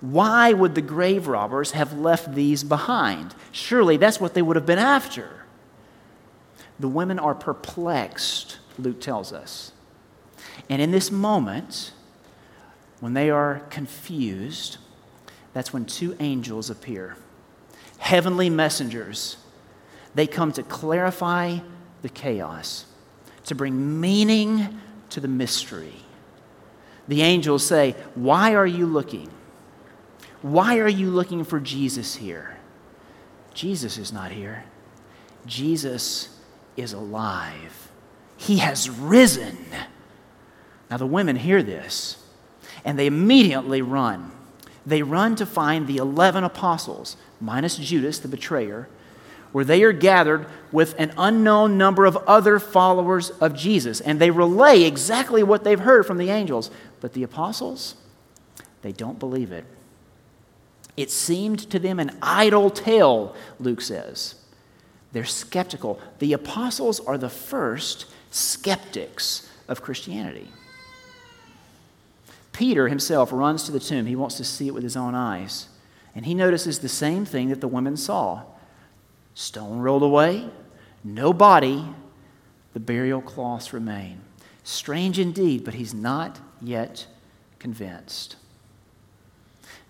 Why 0.01 0.51
would 0.51 0.73
the 0.73 0.81
grave 0.81 1.27
robbers 1.27 1.71
have 1.71 1.93
left 1.93 2.33
these 2.33 2.63
behind? 2.63 3.35
Surely 3.51 3.97
that's 3.97 4.19
what 4.19 4.33
they 4.33 4.41
would 4.41 4.55
have 4.55 4.65
been 4.65 4.79
after. 4.79 5.29
The 6.79 6.87
women 6.87 7.19
are 7.19 7.35
perplexed, 7.35 8.57
Luke 8.79 8.99
tells 8.99 9.31
us. 9.31 9.71
And 10.69 10.81
in 10.81 10.89
this 10.89 11.11
moment, 11.11 11.93
when 12.99 13.13
they 13.13 13.29
are 13.29 13.61
confused, 13.69 14.77
that's 15.53 15.71
when 15.71 15.85
two 15.85 16.15
angels 16.19 16.69
appear 16.69 17.17
heavenly 17.99 18.49
messengers. 18.49 19.37
They 20.15 20.25
come 20.25 20.51
to 20.53 20.63
clarify 20.63 21.59
the 22.01 22.09
chaos, 22.09 22.85
to 23.45 23.55
bring 23.55 24.01
meaning 24.01 24.79
to 25.11 25.19
the 25.19 25.27
mystery. 25.27 25.93
The 27.07 27.21
angels 27.21 27.63
say, 27.63 27.95
Why 28.15 28.55
are 28.55 28.65
you 28.65 28.87
looking? 28.87 29.29
Why 30.41 30.79
are 30.79 30.89
you 30.89 31.09
looking 31.09 31.43
for 31.43 31.59
Jesus 31.59 32.15
here? 32.15 32.57
Jesus 33.53 33.97
is 33.97 34.11
not 34.11 34.31
here. 34.31 34.63
Jesus 35.45 36.39
is 36.77 36.93
alive. 36.93 37.91
He 38.37 38.57
has 38.57 38.89
risen. 38.89 39.57
Now, 40.89 40.97
the 40.97 41.05
women 41.05 41.35
hear 41.35 41.61
this 41.63 42.17
and 42.83 42.97
they 42.97 43.07
immediately 43.07 43.81
run. 43.81 44.31
They 44.85 45.03
run 45.03 45.35
to 45.35 45.45
find 45.45 45.87
the 45.87 45.97
11 45.97 46.43
apostles, 46.43 47.17
minus 47.39 47.77
Judas, 47.77 48.19
the 48.19 48.27
betrayer, 48.27 48.89
where 49.51 49.65
they 49.65 49.83
are 49.83 49.91
gathered 49.91 50.47
with 50.71 50.95
an 50.97 51.13
unknown 51.17 51.77
number 51.77 52.05
of 52.05 52.17
other 52.17 52.57
followers 52.57 53.29
of 53.29 53.55
Jesus. 53.55 54.01
And 54.01 54.19
they 54.19 54.31
relay 54.31 54.83
exactly 54.83 55.43
what 55.43 55.63
they've 55.63 55.79
heard 55.79 56.05
from 56.05 56.17
the 56.17 56.29
angels. 56.29 56.71
But 56.99 57.13
the 57.13 57.23
apostles, 57.23 57.95
they 58.81 58.91
don't 58.91 59.19
believe 59.19 59.51
it. 59.51 59.65
It 60.97 61.09
seemed 61.09 61.69
to 61.71 61.79
them 61.79 61.99
an 61.99 62.17
idle 62.21 62.69
tale, 62.69 63.35
Luke 63.59 63.81
says. 63.81 64.35
They're 65.11 65.25
skeptical. 65.25 65.99
The 66.19 66.33
apostles 66.33 66.99
are 67.01 67.17
the 67.17 67.29
first 67.29 68.05
skeptics 68.29 69.49
of 69.67 69.81
Christianity. 69.81 70.49
Peter 72.53 72.87
himself 72.87 73.31
runs 73.31 73.63
to 73.63 73.71
the 73.71 73.79
tomb. 73.79 74.05
He 74.05 74.15
wants 74.15 74.37
to 74.37 74.43
see 74.43 74.67
it 74.67 74.73
with 74.73 74.83
his 74.83 74.97
own 74.97 75.15
eyes. 75.15 75.67
And 76.15 76.25
he 76.25 76.33
notices 76.33 76.79
the 76.79 76.89
same 76.89 77.25
thing 77.25 77.49
that 77.49 77.61
the 77.61 77.67
women 77.67 77.97
saw 77.97 78.43
stone 79.33 79.79
rolled 79.79 80.03
away, 80.03 80.49
no 81.03 81.31
body, 81.31 81.85
the 82.73 82.79
burial 82.79 83.21
cloths 83.21 83.73
remain. 83.73 84.21
Strange 84.63 85.17
indeed, 85.17 85.63
but 85.63 85.73
he's 85.73 85.93
not 85.93 86.39
yet 86.61 87.07
convinced. 87.59 88.35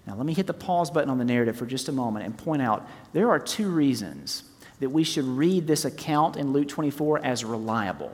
Now, 0.08 0.15
let 0.15 0.25
me 0.25 0.34
hit 0.34 0.48
the 0.48 0.53
pause 0.53 0.89
button 0.89 1.10
on 1.10 1.17
the 1.17 1.25
narrative 1.25 1.58
for 1.58 1.65
just 1.65 1.88
a 1.88 1.91
moment 1.91 2.25
and 2.25 2.38
point 2.38 2.62
out 2.62 2.88
there 3.13 3.29
are 3.29 3.39
two 3.39 3.70
reasons 3.70 4.43
that 4.79 4.89
we 4.89 5.03
should 5.03 5.25
read 5.25 5.67
this 5.67 5.86
account 5.86 6.38
in 6.38 6.53
Luke 6.53 6.67
24 6.67 7.24
as 7.24 7.46
reliable. 7.46 8.12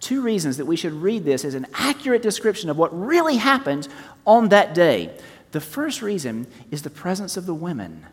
Two 0.00 0.22
reasons 0.22 0.58
that 0.58 0.66
we 0.66 0.76
should 0.76 0.92
read 0.92 1.24
this 1.24 1.44
as 1.44 1.54
an 1.54 1.66
accurate 1.74 2.22
description 2.22 2.70
of 2.70 2.76
what 2.76 2.96
really 2.96 3.36
happened 3.36 3.88
on 4.26 4.50
that 4.50 4.74
day. 4.74 5.10
The 5.52 5.60
first 5.60 6.02
reason 6.02 6.46
is 6.70 6.82
the 6.82 6.90
presence 6.90 7.36
of 7.36 7.46
the 7.46 7.54
women. 7.54 8.06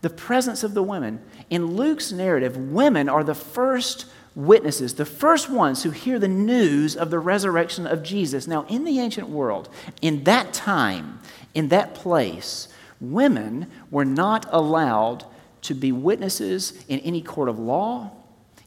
The 0.00 0.10
presence 0.10 0.62
of 0.64 0.74
the 0.74 0.82
women. 0.82 1.20
In 1.50 1.76
Luke's 1.76 2.12
narrative, 2.12 2.56
women 2.56 3.08
are 3.08 3.22
the 3.22 3.34
first 3.34 4.06
witnesses, 4.34 4.94
the 4.94 5.04
first 5.04 5.50
ones 5.50 5.82
who 5.82 5.90
hear 5.90 6.18
the 6.18 6.28
news 6.28 6.96
of 6.96 7.10
the 7.10 7.18
resurrection 7.18 7.86
of 7.86 8.02
Jesus. 8.02 8.46
Now, 8.46 8.64
in 8.68 8.84
the 8.84 9.00
ancient 9.00 9.28
world, 9.28 9.68
in 10.00 10.24
that 10.24 10.52
time, 10.52 11.20
in 11.58 11.70
that 11.70 11.92
place, 11.92 12.68
women 13.00 13.68
were 13.90 14.04
not 14.04 14.46
allowed 14.52 15.24
to 15.62 15.74
be 15.74 15.90
witnesses 15.90 16.84
in 16.86 17.00
any 17.00 17.20
court 17.20 17.48
of 17.48 17.58
law, 17.58 18.12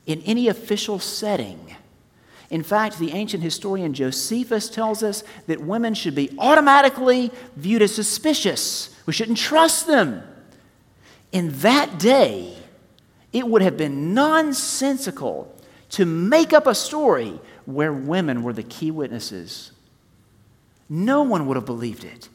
in 0.05 0.21
any 0.24 0.50
official 0.50 1.00
setting. 1.00 1.74
In 2.50 2.63
fact, 2.63 3.00
the 3.00 3.13
ancient 3.13 3.43
historian 3.43 3.93
Josephus 3.93 4.69
tells 4.69 5.03
us 5.03 5.24
that 5.48 5.62
women 5.62 5.93
should 5.93 6.15
be 6.15 6.36
automatically 6.38 7.31
viewed 7.55 7.81
as 7.81 7.95
suspicious. 7.95 8.93
We 9.05 9.13
shouldn't 9.13 9.38
trust 9.38 9.88
them. 9.88 10.21
In 11.31 11.57
that 11.60 11.98
day, 11.98 12.57
it 13.31 13.48
would 13.48 13.62
have 13.62 13.77
been 13.77 14.13
nonsensical 14.13 15.57
to 15.91 16.05
make 16.05 16.51
up 16.51 16.67
a 16.67 16.75
story 16.75 17.39
where 17.63 17.93
women 17.93 18.43
were 18.43 18.51
the 18.51 18.63
key 18.63 18.91
witnesses. 18.91 19.71
No 20.89 21.24
one 21.24 21.48
would 21.48 21.55
have 21.55 21.65
believed 21.65 22.03
it. 22.03 22.27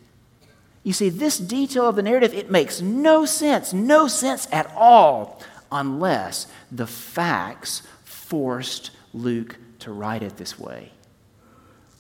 You 0.87 0.93
see, 0.93 1.09
this 1.09 1.37
detail 1.37 1.89
of 1.89 1.97
the 1.97 2.03
narrative, 2.03 2.33
it 2.33 2.49
makes 2.49 2.81
no 2.81 3.25
sense, 3.25 3.73
no 3.73 4.07
sense 4.07 4.47
at 4.53 4.73
all, 4.77 5.43
unless 5.73 6.47
the 6.71 6.87
facts 6.87 7.83
forced 8.05 8.93
Luke 9.13 9.57
to 9.81 9.91
write 9.91 10.23
it 10.23 10.37
this 10.37 10.61
way, 10.61 10.93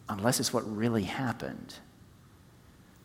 unless 0.08 0.38
it's 0.38 0.52
what 0.52 0.62
really 0.72 1.02
happened. 1.02 1.74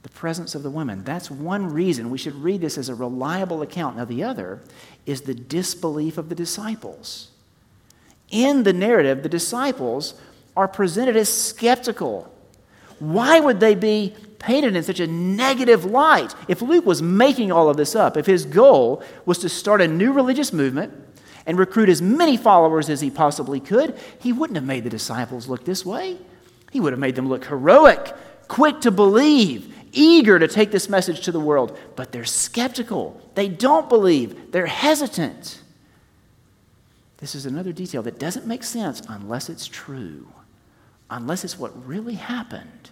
The 0.04 0.10
presence 0.10 0.54
of 0.54 0.62
the 0.62 0.70
women. 0.70 1.04
That's 1.04 1.32
one 1.32 1.74
reason 1.74 2.12
we 2.12 2.20
should 2.20 2.36
read 2.36 2.62
this 2.62 2.78
as 2.78 2.88
a 2.88 2.94
reliable 2.94 3.64
account. 3.64 3.98
Now, 3.98 4.06
the 4.06 4.24
other 4.24 4.62
is 5.08 5.22
the 5.22 5.34
disbelief 5.34 6.20
of 6.20 6.30
the 6.30 6.36
disciples. 6.36 7.32
In 8.30 8.62
the 8.62 8.74
narrative, 8.74 9.24
the 9.24 9.30
disciples 9.30 10.14
are 10.56 10.68
presented 10.68 11.16
as 11.16 11.28
skeptical. 11.28 12.32
Why 13.00 13.40
would 13.40 13.60
they 13.60 13.74
be 13.74 14.16
painted 14.42 14.76
in 14.76 14.84
such 14.84 15.00
a 15.00 15.08
negative 15.08 15.86
light. 15.86 16.36
If 16.48 16.62
Luke 16.62 16.86
was 16.86 17.02
making 17.02 17.52
all 17.52 17.70
of 17.70 17.78
this 17.78 17.96
up, 17.96 18.18
if 18.18 18.26
his 18.26 18.46
goal 18.46 19.04
was 19.26 19.38
to 19.40 19.50
start 19.50 19.82
a 19.82 19.88
new 19.88 20.12
religious 20.12 20.52
movement 20.52 20.94
and 21.46 21.58
recruit 21.58 21.90
as 21.90 22.02
many 22.02 22.36
followers 22.38 22.90
as 22.90 23.02
he 23.02 23.10
possibly 23.10 23.60
could, 23.60 23.98
he 24.20 24.34
wouldn't 24.34 24.58
have 24.58 24.66
made 24.66 24.84
the 24.84 24.90
disciples 24.90 25.48
look 25.48 25.64
this 25.64 25.86
way. 25.86 26.18
He 26.72 26.80
would 26.80 26.94
have 26.94 27.00
made 27.00 27.16
them 27.16 27.30
look 27.30 27.46
heroic, 27.46 28.14
quick 28.48 28.82
to 28.82 28.92
believe, 28.92 29.74
eager 29.92 30.40
to 30.40 30.48
take 30.48 30.72
this 30.72 30.90
message 30.90 31.22
to 31.22 31.32
the 31.32 31.40
world. 31.40 31.78
But 31.96 32.12
they're 32.12 32.26
skeptical. 32.26 33.22
They 33.36 33.48
don't 33.48 33.90
believe. 33.90 34.52
They're 34.52 34.66
hesitant. 34.66 35.62
This 37.18 37.36
is 37.36 37.46
another 37.46 37.72
detail 37.72 38.02
that 38.04 38.18
doesn't 38.18 38.48
make 38.48 38.64
sense 38.64 39.02
unless 39.08 39.50
it's 39.50 39.68
true, 39.68 40.28
unless 41.10 41.44
it's 41.44 41.60
what 41.60 41.88
really 41.88 42.16
happened 42.16 42.90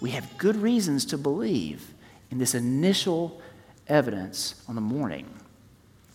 we 0.00 0.10
have 0.10 0.38
good 0.38 0.56
reasons 0.56 1.04
to 1.06 1.18
believe 1.18 1.92
in 2.30 2.38
this 2.38 2.54
initial 2.54 3.40
evidence 3.86 4.62
on 4.68 4.74
the 4.74 4.80
morning 4.80 5.26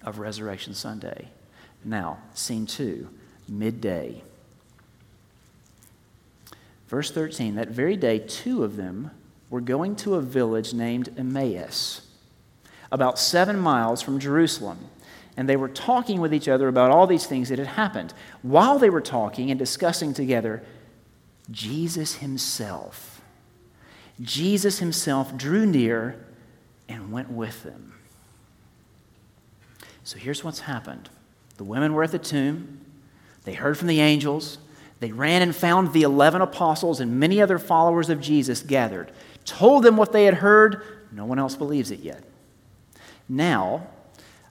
of 0.04 0.20
Resurrection 0.20 0.74
Sunday. 0.74 1.30
Now, 1.84 2.20
scene 2.34 2.66
two, 2.66 3.10
midday. 3.48 4.22
Verse 6.88 7.12
13 7.12 7.56
that 7.56 7.70
very 7.70 7.98
day, 7.98 8.20
two 8.20 8.64
of 8.64 8.76
them 8.76 9.12
were 9.50 9.62
going 9.62 9.96
to 9.98 10.16
a 10.16 10.22
village 10.22 10.74
named 10.74 11.14
Emmaus, 11.18 12.02
about 12.92 13.20
seven 13.20 13.60
miles 13.60 14.02
from 14.02 14.20
Jerusalem. 14.20 14.80
And 15.36 15.50
they 15.50 15.56
were 15.56 15.70
talking 15.70 16.22
with 16.22 16.34
each 16.34 16.48
other 16.48 16.68
about 16.68 16.92
all 16.92 17.08
these 17.08 17.26
things 17.26 17.50
that 17.50 17.58
had 17.58 17.70
happened. 17.70 18.14
While 18.44 18.78
they 18.78 18.92
were 18.92 19.02
talking 19.02 19.50
and 19.50 19.58
discussing 19.58 20.14
together, 20.14 20.64
Jesus 21.50 22.16
himself, 22.16 23.13
Jesus 24.22 24.80
himself 24.80 25.36
drew 25.36 25.66
near 25.66 26.26
and 26.88 27.12
went 27.12 27.32
with 27.32 27.64
them. 27.64 27.94
So 30.04 30.18
here's 30.18 30.44
what's 30.44 30.62
happened 30.62 31.10
the 31.58 31.64
women 31.64 31.94
were 31.94 32.04
at 32.04 32.12
the 32.12 32.20
tomb, 32.20 32.80
they 33.44 33.54
heard 33.54 33.78
from 33.78 33.88
the 33.88 34.02
angels, 34.02 34.58
they 35.00 35.12
ran 35.12 35.42
and 35.42 35.56
found 35.56 35.94
the 35.94 36.04
11 36.04 36.42
apostles 36.42 37.00
and 37.00 37.20
many 37.20 37.42
other 37.42 37.60
followers 37.60 38.10
of 38.10 38.22
Jesus 38.22 38.62
gathered, 38.62 39.12
told 39.46 39.84
them 39.84 39.98
what 39.98 40.12
they 40.12 40.26
had 40.26 40.36
heard. 40.36 40.82
No 41.12 41.26
one 41.26 41.40
else 41.40 41.56
believes 41.56 41.92
it 41.92 42.00
yet. 42.00 42.24
Now, 43.30 43.88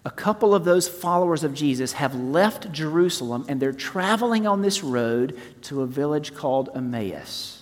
a 0.04 0.10
couple 0.10 0.54
of 0.54 0.64
those 0.64 0.88
followers 0.88 1.44
of 1.44 1.54
Jesus 1.54 1.92
have 1.94 2.14
left 2.14 2.72
Jerusalem 2.72 3.44
and 3.48 3.60
they're 3.60 3.72
traveling 3.72 4.46
on 4.46 4.62
this 4.62 4.82
road 4.82 5.38
to 5.62 5.82
a 5.82 5.86
village 5.86 6.34
called 6.34 6.70
Emmaus. 6.74 7.61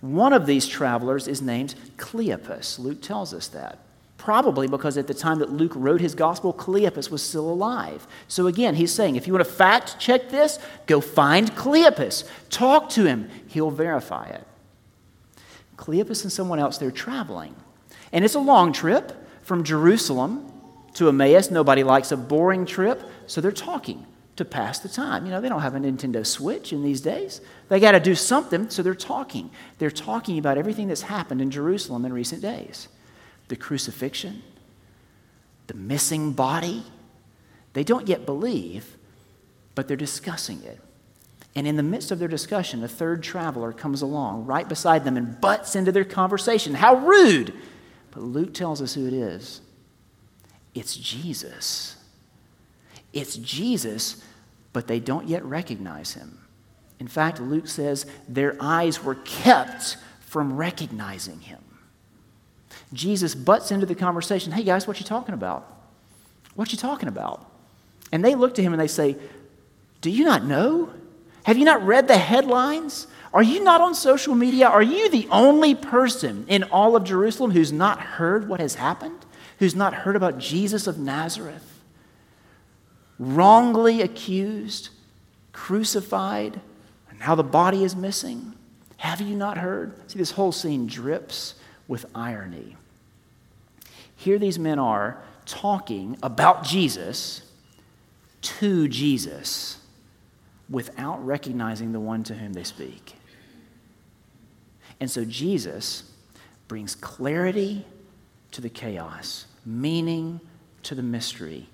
One 0.00 0.32
of 0.32 0.46
these 0.46 0.66
travelers 0.66 1.28
is 1.28 1.42
named 1.42 1.74
Cleopas. 1.96 2.78
Luke 2.78 3.02
tells 3.02 3.34
us 3.34 3.48
that. 3.48 3.78
Probably 4.16 4.66
because 4.68 4.98
at 4.98 5.06
the 5.06 5.14
time 5.14 5.38
that 5.38 5.50
Luke 5.50 5.72
wrote 5.74 6.00
his 6.00 6.14
gospel, 6.14 6.52
Cleopas 6.52 7.10
was 7.10 7.22
still 7.22 7.48
alive. 7.48 8.06
So 8.28 8.46
again, 8.46 8.74
he's 8.74 8.92
saying 8.92 9.16
if 9.16 9.26
you 9.26 9.32
want 9.32 9.44
to 9.44 9.50
fact 9.50 9.98
check 9.98 10.28
this, 10.28 10.58
go 10.86 11.00
find 11.00 11.50
Cleopas. 11.52 12.28
Talk 12.50 12.90
to 12.90 13.04
him, 13.04 13.30
he'll 13.46 13.70
verify 13.70 14.26
it. 14.26 14.46
Cleopas 15.76 16.22
and 16.22 16.32
someone 16.32 16.58
else, 16.58 16.76
they're 16.76 16.90
traveling. 16.90 17.54
And 18.12 18.24
it's 18.24 18.34
a 18.34 18.40
long 18.40 18.72
trip 18.72 19.12
from 19.42 19.64
Jerusalem 19.64 20.52
to 20.94 21.08
Emmaus. 21.08 21.50
Nobody 21.50 21.82
likes 21.82 22.12
a 22.12 22.16
boring 22.16 22.66
trip, 22.66 23.02
so 23.26 23.40
they're 23.40 23.52
talking 23.52 24.04
to 24.40 24.44
pass 24.44 24.78
the 24.78 24.88
time. 24.88 25.26
You 25.26 25.30
know, 25.30 25.40
they 25.40 25.48
don't 25.48 25.60
have 25.60 25.74
a 25.74 25.78
Nintendo 25.78 26.26
Switch 26.26 26.72
in 26.72 26.82
these 26.82 27.00
days. 27.00 27.40
They 27.68 27.78
got 27.78 27.92
to 27.92 28.00
do 28.00 28.14
something, 28.14 28.70
so 28.70 28.82
they're 28.82 28.94
talking. 28.94 29.50
They're 29.78 29.90
talking 29.90 30.38
about 30.38 30.58
everything 30.58 30.88
that's 30.88 31.02
happened 31.02 31.40
in 31.40 31.50
Jerusalem 31.50 32.04
in 32.04 32.12
recent 32.12 32.42
days 32.42 32.88
the 33.48 33.56
crucifixion, 33.56 34.42
the 35.66 35.74
missing 35.74 36.32
body. 36.32 36.84
They 37.72 37.84
don't 37.84 38.08
yet 38.08 38.26
believe, 38.26 38.96
but 39.74 39.86
they're 39.88 39.96
discussing 39.96 40.62
it. 40.62 40.80
And 41.54 41.66
in 41.66 41.76
the 41.76 41.82
midst 41.82 42.10
of 42.10 42.18
their 42.18 42.28
discussion, 42.28 42.82
a 42.82 42.88
third 42.88 43.22
traveler 43.22 43.72
comes 43.72 44.02
along 44.02 44.46
right 44.46 44.68
beside 44.68 45.04
them 45.04 45.16
and 45.16 45.40
butts 45.40 45.74
into 45.74 45.92
their 45.92 46.04
conversation. 46.04 46.74
How 46.74 46.94
rude! 46.94 47.52
But 48.12 48.22
Luke 48.22 48.54
tells 48.54 48.80
us 48.80 48.94
who 48.94 49.06
it 49.06 49.12
is 49.12 49.60
it's 50.74 50.96
Jesus. 50.96 51.96
It's 53.12 53.36
Jesus, 53.36 54.22
but 54.72 54.86
they 54.86 55.00
don't 55.00 55.28
yet 55.28 55.44
recognize 55.44 56.14
him. 56.14 56.38
In 56.98 57.08
fact, 57.08 57.40
Luke 57.40 57.66
says 57.66 58.06
their 58.28 58.56
eyes 58.60 59.02
were 59.02 59.14
kept 59.14 59.96
from 60.20 60.56
recognizing 60.56 61.40
him. 61.40 61.62
Jesus 62.92 63.34
butts 63.34 63.70
into 63.70 63.86
the 63.86 63.94
conversation. 63.94 64.52
Hey, 64.52 64.62
guys, 64.62 64.86
what 64.86 65.00
you 65.00 65.06
talking 65.06 65.34
about? 65.34 65.66
What 66.54 66.72
you 66.72 66.78
talking 66.78 67.08
about? 67.08 67.50
And 68.12 68.24
they 68.24 68.34
look 68.34 68.54
to 68.56 68.62
him 68.62 68.72
and 68.72 68.80
they 68.80 68.88
say, 68.88 69.16
Do 70.00 70.10
you 70.10 70.24
not 70.24 70.44
know? 70.44 70.90
Have 71.44 71.56
you 71.56 71.64
not 71.64 71.84
read 71.84 72.08
the 72.08 72.18
headlines? 72.18 73.06
Are 73.32 73.42
you 73.42 73.62
not 73.62 73.80
on 73.80 73.94
social 73.94 74.34
media? 74.34 74.68
Are 74.68 74.82
you 74.82 75.08
the 75.08 75.28
only 75.30 75.74
person 75.74 76.44
in 76.48 76.64
all 76.64 76.96
of 76.96 77.04
Jerusalem 77.04 77.52
who's 77.52 77.72
not 77.72 78.00
heard 78.00 78.48
what 78.48 78.60
has 78.60 78.74
happened? 78.74 79.24
Who's 79.58 79.74
not 79.74 79.94
heard 79.94 80.16
about 80.16 80.38
Jesus 80.38 80.86
of 80.86 80.98
Nazareth? 80.98 81.69
Wrongly 83.20 84.00
accused, 84.00 84.88
crucified, 85.52 86.58
and 87.10 87.20
now 87.20 87.34
the 87.34 87.44
body 87.44 87.84
is 87.84 87.94
missing? 87.94 88.54
Have 88.96 89.20
you 89.20 89.36
not 89.36 89.58
heard? 89.58 89.92
See, 90.10 90.18
this 90.18 90.30
whole 90.30 90.52
scene 90.52 90.86
drips 90.86 91.54
with 91.86 92.06
irony. 92.14 92.76
Here 94.16 94.38
these 94.38 94.58
men 94.58 94.78
are 94.78 95.22
talking 95.44 96.16
about 96.22 96.64
Jesus 96.64 97.42
to 98.40 98.88
Jesus 98.88 99.76
without 100.70 101.24
recognizing 101.24 101.92
the 101.92 102.00
one 102.00 102.22
to 102.24 102.34
whom 102.34 102.54
they 102.54 102.64
speak. 102.64 103.16
And 104.98 105.10
so 105.10 105.26
Jesus 105.26 106.04
brings 106.68 106.94
clarity 106.94 107.84
to 108.52 108.62
the 108.62 108.70
chaos, 108.70 109.44
meaning 109.66 110.40
to 110.84 110.94
the 110.94 111.02
mystery. 111.02 111.68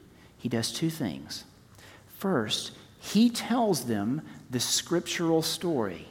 He 0.46 0.50
does 0.50 0.70
two 0.70 0.90
things. 0.90 1.42
First, 2.18 2.70
he 3.00 3.30
tells 3.30 3.86
them 3.86 4.22
the 4.48 4.60
scriptural 4.60 5.42
story. 5.42 6.06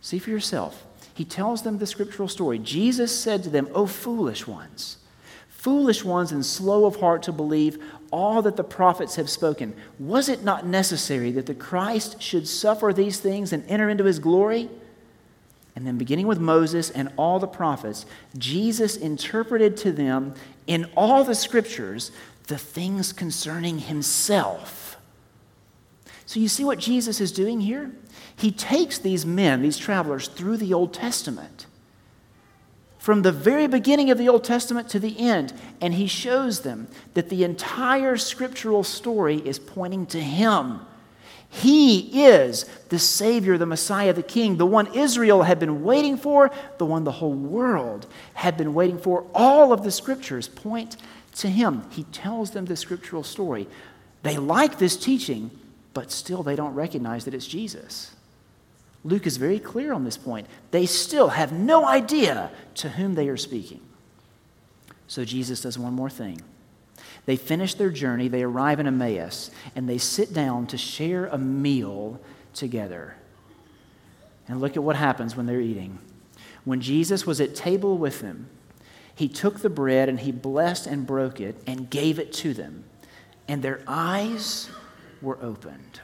See 0.00 0.20
for 0.20 0.30
yourself. 0.30 0.86
He 1.12 1.24
tells 1.24 1.62
them 1.62 1.78
the 1.78 1.86
scriptural 1.88 2.28
story. 2.28 2.60
Jesus 2.60 3.10
said 3.10 3.42
to 3.42 3.50
them, 3.50 3.68
O 3.74 3.86
foolish 3.86 4.46
ones, 4.46 4.98
foolish 5.48 6.04
ones 6.04 6.30
and 6.30 6.46
slow 6.46 6.84
of 6.84 7.00
heart 7.00 7.24
to 7.24 7.32
believe 7.32 7.82
all 8.12 8.40
that 8.42 8.54
the 8.54 8.62
prophets 8.62 9.16
have 9.16 9.28
spoken. 9.28 9.74
Was 9.98 10.28
it 10.28 10.44
not 10.44 10.64
necessary 10.64 11.32
that 11.32 11.46
the 11.46 11.52
Christ 11.52 12.22
should 12.22 12.46
suffer 12.46 12.92
these 12.92 13.18
things 13.18 13.52
and 13.52 13.68
enter 13.68 13.90
into 13.90 14.04
his 14.04 14.20
glory? 14.20 14.70
And 15.74 15.84
then, 15.84 15.98
beginning 15.98 16.28
with 16.28 16.38
Moses 16.38 16.90
and 16.90 17.10
all 17.16 17.40
the 17.40 17.48
prophets, 17.48 18.06
Jesus 18.38 18.96
interpreted 18.96 19.76
to 19.78 19.90
them 19.90 20.34
in 20.68 20.88
all 20.96 21.24
the 21.24 21.34
scriptures 21.34 22.12
the 22.46 22.58
things 22.58 23.12
concerning 23.12 23.78
himself. 23.78 24.96
So, 26.26 26.40
you 26.40 26.48
see 26.48 26.64
what 26.64 26.78
Jesus 26.78 27.20
is 27.20 27.32
doing 27.32 27.60
here? 27.60 27.90
He 28.34 28.50
takes 28.50 28.98
these 28.98 29.26
men, 29.26 29.62
these 29.62 29.78
travelers, 29.78 30.28
through 30.28 30.56
the 30.56 30.72
Old 30.72 30.94
Testament 30.94 31.66
from 33.02 33.22
the 33.22 33.32
very 33.32 33.66
beginning 33.66 34.12
of 34.12 34.18
the 34.18 34.28
Old 34.28 34.44
Testament 34.44 34.88
to 34.90 35.00
the 35.00 35.18
end, 35.18 35.52
and 35.80 35.92
he 35.92 36.06
shows 36.06 36.60
them 36.60 36.86
that 37.14 37.30
the 37.30 37.42
entire 37.42 38.16
scriptural 38.16 38.84
story 38.84 39.38
is 39.38 39.58
pointing 39.58 40.06
to 40.06 40.20
him. 40.20 40.78
He 41.48 42.24
is 42.24 42.64
the 42.90 43.00
Savior, 43.00 43.58
the 43.58 43.66
Messiah, 43.66 44.12
the 44.12 44.22
King, 44.22 44.56
the 44.56 44.66
one 44.66 44.86
Israel 44.94 45.42
had 45.42 45.58
been 45.58 45.82
waiting 45.82 46.16
for, 46.16 46.52
the 46.78 46.86
one 46.86 47.02
the 47.02 47.10
whole 47.10 47.34
world 47.34 48.06
had 48.34 48.56
been 48.56 48.72
waiting 48.72 49.00
for. 49.00 49.26
All 49.34 49.72
of 49.72 49.82
the 49.82 49.90
scriptures 49.90 50.46
point 50.46 50.96
to 51.36 51.48
him. 51.48 51.84
He 51.90 52.04
tells 52.04 52.50
them 52.50 52.66
the 52.66 52.76
scriptural 52.76 53.22
story. 53.22 53.68
They 54.22 54.36
like 54.36 54.78
this 54.78 54.96
teaching, 54.96 55.50
but 55.94 56.10
still 56.10 56.42
they 56.42 56.56
don't 56.56 56.74
recognize 56.74 57.24
that 57.24 57.34
it's 57.34 57.46
Jesus. 57.46 58.14
Luke 59.04 59.26
is 59.26 59.36
very 59.36 59.58
clear 59.58 59.92
on 59.92 60.04
this 60.04 60.16
point. 60.16 60.46
They 60.70 60.86
still 60.86 61.28
have 61.28 61.52
no 61.52 61.86
idea 61.86 62.50
to 62.76 62.90
whom 62.90 63.14
they 63.14 63.28
are 63.28 63.36
speaking. 63.36 63.80
So 65.08 65.24
Jesus 65.24 65.62
does 65.62 65.78
one 65.78 65.92
more 65.92 66.10
thing. 66.10 66.40
They 67.26 67.36
finish 67.36 67.74
their 67.74 67.90
journey, 67.90 68.28
they 68.28 68.42
arrive 68.42 68.80
in 68.80 68.86
Emmaus, 68.86 69.50
and 69.76 69.88
they 69.88 69.98
sit 69.98 70.32
down 70.32 70.66
to 70.68 70.78
share 70.78 71.26
a 71.26 71.38
meal 71.38 72.20
together. 72.54 73.14
And 74.48 74.60
look 74.60 74.76
at 74.76 74.82
what 74.82 74.96
happens 74.96 75.36
when 75.36 75.46
they're 75.46 75.60
eating. 75.60 75.98
When 76.64 76.80
Jesus 76.80 77.26
was 77.26 77.40
at 77.40 77.54
table 77.54 77.98
with 77.98 78.20
them, 78.20 78.48
he 79.14 79.28
took 79.28 79.60
the 79.60 79.70
bread 79.70 80.08
and 80.08 80.20
he 80.20 80.32
blessed 80.32 80.86
and 80.86 81.06
broke 81.06 81.40
it 81.40 81.56
and 81.66 81.90
gave 81.90 82.18
it 82.18 82.32
to 82.34 82.54
them. 82.54 82.84
And 83.48 83.62
their 83.62 83.82
eyes 83.86 84.70
were 85.20 85.38
opened. 85.42 86.00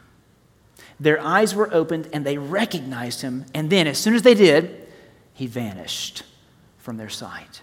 Their 1.00 1.20
eyes 1.20 1.54
were 1.54 1.72
opened 1.72 2.08
and 2.12 2.24
they 2.26 2.38
recognized 2.38 3.22
him. 3.22 3.46
And 3.54 3.70
then, 3.70 3.86
as 3.86 3.98
soon 3.98 4.14
as 4.14 4.22
they 4.22 4.34
did, 4.34 4.88
he 5.32 5.46
vanished 5.46 6.24
from 6.78 6.96
their 6.96 7.08
sight. 7.08 7.62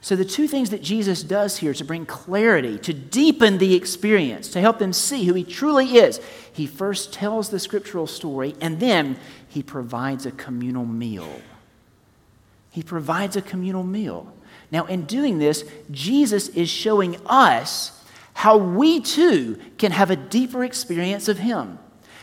So, 0.00 0.16
the 0.16 0.24
two 0.24 0.48
things 0.48 0.70
that 0.70 0.82
Jesus 0.82 1.22
does 1.22 1.58
here 1.58 1.72
to 1.74 1.84
bring 1.84 2.06
clarity, 2.06 2.76
to 2.78 2.92
deepen 2.92 3.58
the 3.58 3.76
experience, 3.76 4.48
to 4.48 4.60
help 4.60 4.80
them 4.80 4.92
see 4.92 5.24
who 5.24 5.34
he 5.34 5.44
truly 5.44 5.96
is, 5.96 6.20
he 6.52 6.66
first 6.66 7.12
tells 7.12 7.50
the 7.50 7.60
scriptural 7.60 8.08
story 8.08 8.56
and 8.60 8.80
then 8.80 9.16
he 9.46 9.62
provides 9.62 10.26
a 10.26 10.32
communal 10.32 10.84
meal. 10.84 11.40
He 12.72 12.82
provides 12.82 13.36
a 13.36 13.42
communal 13.42 13.84
meal. 13.84 14.34
Now, 14.70 14.86
in 14.86 15.04
doing 15.04 15.38
this, 15.38 15.64
Jesus 15.90 16.48
is 16.48 16.70
showing 16.70 17.18
us 17.26 18.02
how 18.32 18.56
we 18.56 19.00
too 19.00 19.58
can 19.76 19.92
have 19.92 20.10
a 20.10 20.16
deeper 20.16 20.64
experience 20.64 21.28
of 21.28 21.38
him. 21.38 21.78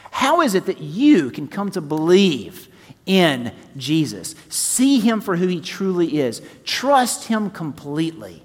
How 0.09 0.41
is 0.41 0.55
it 0.55 0.65
that 0.65 0.81
you 0.81 1.29
can 1.29 1.47
come 1.47 1.69
to 1.71 1.81
believe 1.81 2.67
in 3.05 3.53
Jesus? 3.77 4.33
See 4.49 4.99
him 4.99 5.21
for 5.21 5.35
who 5.35 5.45
he 5.45 5.61
truly 5.61 6.17
is, 6.19 6.41
trust 6.63 7.27
him 7.27 7.51
completely. 7.51 8.41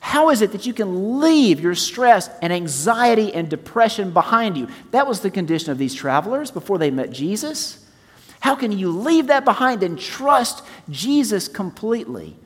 How 0.00 0.28
is 0.28 0.42
it 0.42 0.52
that 0.52 0.66
you 0.66 0.74
can 0.74 1.20
leave 1.20 1.58
your 1.58 1.74
stress 1.74 2.28
and 2.42 2.52
anxiety 2.52 3.32
and 3.32 3.48
depression 3.48 4.12
behind 4.12 4.58
you? 4.58 4.68
That 4.90 5.06
was 5.06 5.20
the 5.20 5.30
condition 5.30 5.72
of 5.72 5.78
these 5.78 5.94
travelers 5.94 6.50
before 6.50 6.76
they 6.76 6.90
met 6.90 7.10
Jesus. 7.10 7.85
How 8.46 8.54
can 8.54 8.70
you 8.70 8.92
leave 8.92 9.26
that 9.26 9.44
behind 9.44 9.82
and 9.82 9.98
trust 9.98 10.62
Jesus 10.88 11.48
completely? 11.48 12.36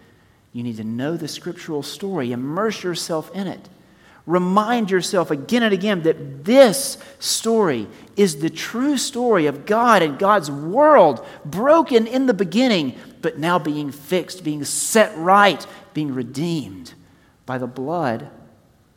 You 0.55 0.63
need 0.63 0.79
to 0.79 0.85
know 0.85 1.19
the 1.19 1.29
scriptural 1.29 1.83
story, 1.83 2.33
immerse 2.33 2.83
yourself 2.83 3.31
in 3.35 3.47
it. 3.47 3.69
Remind 4.25 4.91
yourself 4.91 5.31
again 5.31 5.63
and 5.63 5.75
again 5.75 6.05
that 6.05 6.43
this 6.43 6.97
story 7.19 7.87
is 8.17 8.41
the 8.41 8.49
true 8.49 8.97
story 8.97 9.45
of 9.45 9.67
God 9.67 10.01
and 10.01 10.19
God's 10.19 10.51
world, 10.51 11.23
broken 11.45 12.07
in 12.07 12.25
the 12.25 12.33
beginning, 12.33 12.97
but 13.21 13.39
now 13.39 13.59
being 13.59 13.93
fixed, 13.93 14.43
being 14.43 14.65
set 14.65 15.15
right, 15.19 15.67
being 15.93 16.15
redeemed 16.15 16.95
by 17.45 17.59
the 17.59 17.67
blood 17.67 18.31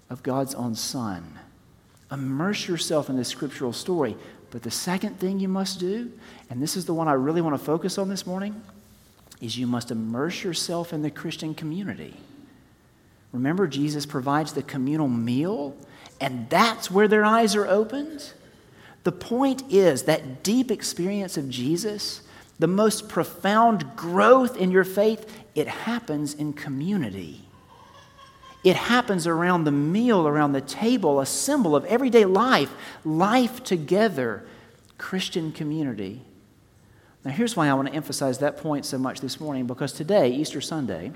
of 0.09 0.23
God's 0.23 0.55
own 0.55 0.73
Son. 0.73 1.37
Immerse 2.09 2.65
yourself 2.65 3.09
in 3.09 3.17
this 3.17 3.27
scriptural 3.27 3.73
story. 3.73 4.15
But 4.53 4.61
the 4.61 4.69
second 4.69 5.19
thing 5.19 5.39
you 5.39 5.47
must 5.47 5.79
do, 5.79 6.11
and 6.53 6.61
this 6.61 6.77
is 6.77 6.85
the 6.85 6.93
one 6.93 7.07
I 7.07 7.13
really 7.13 7.41
want 7.41 7.57
to 7.57 7.65
focus 7.65 7.97
on 7.97 8.09
this 8.09 8.27
morning, 8.27 8.61
is 9.41 9.57
you 9.57 9.65
must 9.65 9.89
immerse 9.89 10.43
yourself 10.43 10.93
in 10.93 11.01
the 11.01 11.09
Christian 11.09 11.55
community. 11.55 12.15
Remember, 13.31 13.65
Jesus 13.65 14.05
provides 14.05 14.53
the 14.53 14.61
communal 14.61 15.07
meal, 15.07 15.75
and 16.21 16.47
that's 16.51 16.91
where 16.91 17.07
their 17.07 17.25
eyes 17.25 17.55
are 17.55 17.65
opened. 17.65 18.33
The 19.03 19.11
point 19.11 19.63
is 19.71 20.03
that 20.03 20.43
deep 20.43 20.69
experience 20.69 21.37
of 21.37 21.49
Jesus, 21.49 22.21
the 22.59 22.67
most 22.67 23.09
profound 23.09 23.95
growth 23.95 24.55
in 24.55 24.69
your 24.69 24.83
faith, 24.83 25.27
it 25.55 25.67
happens 25.67 26.35
in 26.35 26.53
community. 26.53 27.41
It 28.63 28.75
happens 28.75 29.25
around 29.25 29.63
the 29.63 29.71
meal, 29.71 30.27
around 30.27 30.51
the 30.51 30.61
table, 30.61 31.19
a 31.19 31.25
symbol 31.25 31.75
of 31.75 31.83
everyday 31.85 32.25
life, 32.25 32.71
life 33.03 33.63
together, 33.63 34.45
Christian 34.99 35.51
community. 35.51 36.21
Now, 37.25 37.31
here's 37.31 37.55
why 37.55 37.69
I 37.69 37.73
want 37.73 37.88
to 37.88 37.93
emphasize 37.93 38.39
that 38.39 38.57
point 38.57 38.86
so 38.86 38.97
much 38.97 39.21
this 39.21 39.39
morning 39.39 39.65
because 39.65 39.93
today, 39.93 40.29
Easter 40.29 40.59
Sunday, 40.59 41.13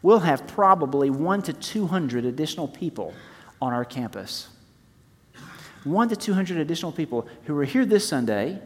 we'll 0.00 0.20
have 0.20 0.46
probably 0.46 1.10
one 1.10 1.42
to 1.42 1.52
200 1.52 2.24
additional 2.24 2.68
people 2.68 3.12
on 3.60 3.72
our 3.72 3.84
campus. 3.84 4.48
One 5.82 6.08
to 6.08 6.16
200 6.16 6.58
additional 6.58 6.92
people 6.92 7.26
who 7.46 7.54
were 7.54 7.64
here 7.64 7.84
this 7.84 8.06
Sunday, 8.06 8.60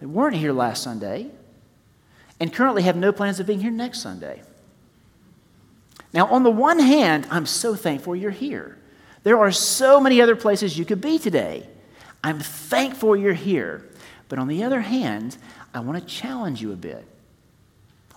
that 0.00 0.08
weren't 0.08 0.36
here 0.36 0.52
last 0.52 0.82
Sunday, 0.82 1.30
and 2.40 2.52
currently 2.52 2.82
have 2.82 2.96
no 2.96 3.12
plans 3.12 3.38
of 3.38 3.46
being 3.46 3.60
here 3.60 3.70
next 3.70 4.00
Sunday. 4.00 4.42
Now, 6.14 6.26
on 6.26 6.42
the 6.42 6.50
one 6.50 6.78
hand, 6.78 7.26
I'm 7.30 7.46
so 7.46 7.74
thankful 7.74 8.16
you're 8.16 8.30
here. 8.30 8.78
There 9.22 9.38
are 9.38 9.52
so 9.52 10.00
many 10.00 10.20
other 10.20 10.36
places 10.36 10.78
you 10.78 10.84
could 10.84 11.00
be 11.00 11.18
today. 11.18 11.68
I'm 12.24 12.40
thankful 12.40 13.16
you're 13.16 13.34
here. 13.34 13.88
But 14.28 14.38
on 14.38 14.48
the 14.48 14.62
other 14.62 14.80
hand, 14.80 15.36
I 15.74 15.80
want 15.80 15.98
to 15.98 16.14
challenge 16.14 16.60
you 16.60 16.72
a 16.72 16.76
bit 16.76 17.04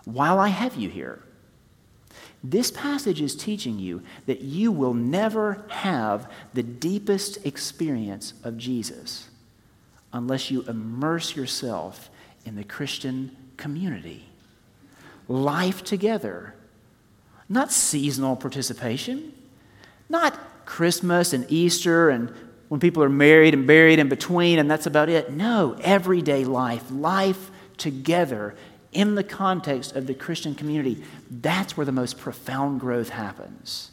while 0.06 0.40
I 0.40 0.50
have 0.50 0.76
you 0.76 0.90
here. 0.90 1.22
This 2.44 2.70
passage 2.70 3.22
is 3.22 3.36
teaching 3.36 3.80
you 3.80 4.04
that 4.28 4.42
you 4.42 4.72
will 4.72 4.94
never 4.94 5.66
have 5.70 6.32
the 6.54 6.64
deepest 6.64 7.46
experience 7.46 8.34
of 8.44 8.58
Jesus 8.58 9.30
unless 10.14 10.52
you 10.52 10.62
immerse 10.64 11.36
yourself 11.36 12.10
in 12.46 12.56
the 12.56 12.64
Christian 12.64 13.36
community. 13.58 14.28
Life 15.28 15.84
together, 15.84 16.54
not 17.50 17.72
seasonal 17.72 18.36
participation, 18.36 19.34
not 20.08 20.66
Christmas 20.66 21.34
and 21.34 21.46
Easter 21.52 22.10
and 22.10 22.32
when 22.68 22.80
people 22.80 23.04
are 23.04 23.10
married 23.10 23.54
and 23.54 23.68
buried 23.68 24.00
in 24.00 24.10
between 24.10 24.60
and 24.60 24.70
that's 24.70 24.86
about 24.86 25.10
it. 25.10 25.32
No, 25.32 25.78
everyday 25.82 26.46
life, 26.46 26.90
life 26.92 27.52
together 27.78 28.56
in 28.92 29.16
the 29.16 29.24
context 29.24 29.96
of 29.96 30.08
the 30.08 30.14
Christian 30.14 30.56
community, 30.56 31.04
that's 31.30 31.76
where 31.76 31.86
the 31.86 31.92
most 31.92 32.18
profound 32.18 32.80
growth 32.80 33.10
happens. 33.10 33.92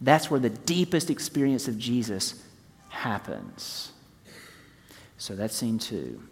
That's 0.00 0.30
where 0.30 0.40
the 0.40 0.50
deepest 0.50 1.10
experience 1.10 1.66
of 1.66 1.78
Jesus 1.78 2.42
happens. 2.90 3.92
So 5.16 5.34
that's 5.34 5.56
scene 5.56 5.78
two. 5.78 6.22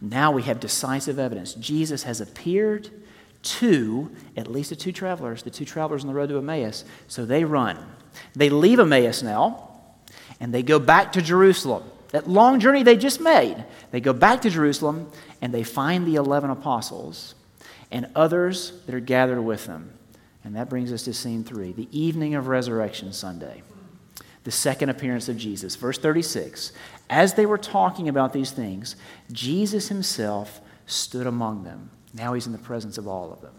Now 0.00 0.32
we 0.32 0.42
have 0.42 0.60
decisive 0.60 1.18
evidence. 1.18 1.54
Jesus 1.54 2.02
has 2.02 2.20
appeared 2.20 2.90
to 3.42 4.10
at 4.36 4.48
least 4.48 4.70
the 4.70 4.76
two 4.76 4.92
travelers, 4.92 5.42
the 5.42 5.50
two 5.50 5.64
travelers 5.64 6.02
on 6.02 6.08
the 6.08 6.14
road 6.14 6.28
to 6.28 6.38
Emmaus. 6.38 6.84
So 7.08 7.24
they 7.24 7.44
run. 7.44 7.78
They 8.34 8.50
leave 8.50 8.78
Emmaus 8.78 9.22
now, 9.22 9.71
and 10.42 10.52
they 10.52 10.64
go 10.64 10.80
back 10.80 11.12
to 11.12 11.22
Jerusalem. 11.22 11.84
That 12.08 12.28
long 12.28 12.58
journey 12.58 12.82
they 12.82 12.96
just 12.96 13.20
made. 13.20 13.64
They 13.92 14.00
go 14.00 14.12
back 14.12 14.42
to 14.42 14.50
Jerusalem, 14.50 15.08
and 15.40 15.54
they 15.54 15.62
find 15.62 16.04
the 16.04 16.16
11 16.16 16.50
apostles 16.50 17.36
and 17.92 18.10
others 18.16 18.72
that 18.86 18.94
are 18.94 19.00
gathered 19.00 19.40
with 19.40 19.66
them. 19.66 19.92
And 20.42 20.56
that 20.56 20.68
brings 20.68 20.92
us 20.92 21.04
to 21.04 21.14
scene 21.14 21.44
three 21.44 21.70
the 21.70 21.88
evening 21.96 22.34
of 22.34 22.48
Resurrection 22.48 23.12
Sunday, 23.12 23.62
the 24.42 24.50
second 24.50 24.88
appearance 24.88 25.28
of 25.28 25.36
Jesus. 25.36 25.76
Verse 25.76 25.96
36 25.96 26.72
As 27.08 27.34
they 27.34 27.46
were 27.46 27.56
talking 27.56 28.08
about 28.08 28.32
these 28.32 28.50
things, 28.50 28.96
Jesus 29.30 29.88
himself 29.88 30.60
stood 30.86 31.28
among 31.28 31.62
them. 31.62 31.90
Now 32.12 32.34
he's 32.34 32.46
in 32.46 32.52
the 32.52 32.58
presence 32.58 32.98
of 32.98 33.06
all 33.06 33.32
of 33.32 33.42
them. 33.42 33.54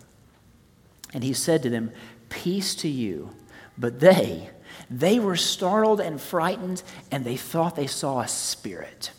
And 1.14 1.24
he 1.24 1.32
said 1.32 1.64
to 1.64 1.70
them, 1.70 1.94
Peace 2.28 2.76
to 2.76 2.90
you. 2.90 3.30
But 3.78 4.02
they, 4.02 4.50
they 4.90 5.20
were 5.20 5.36
startled 5.36 6.00
and 6.00 6.20
frightened, 6.20 6.84
and 7.12 7.26
they 7.26 7.38
thought 7.38 7.76
they 7.76 7.88
saw 7.88 8.22
a 8.22 8.28
spirit. 8.28 9.12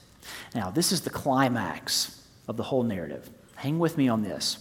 Now, 0.54 0.70
this 0.70 0.92
is 0.92 1.00
the 1.02 1.10
climax 1.10 2.22
of 2.46 2.56
the 2.56 2.62
whole 2.62 2.82
narrative. 2.82 3.28
Hang 3.56 3.78
with 3.78 3.96
me 3.96 4.08
on 4.08 4.22
this. 4.22 4.58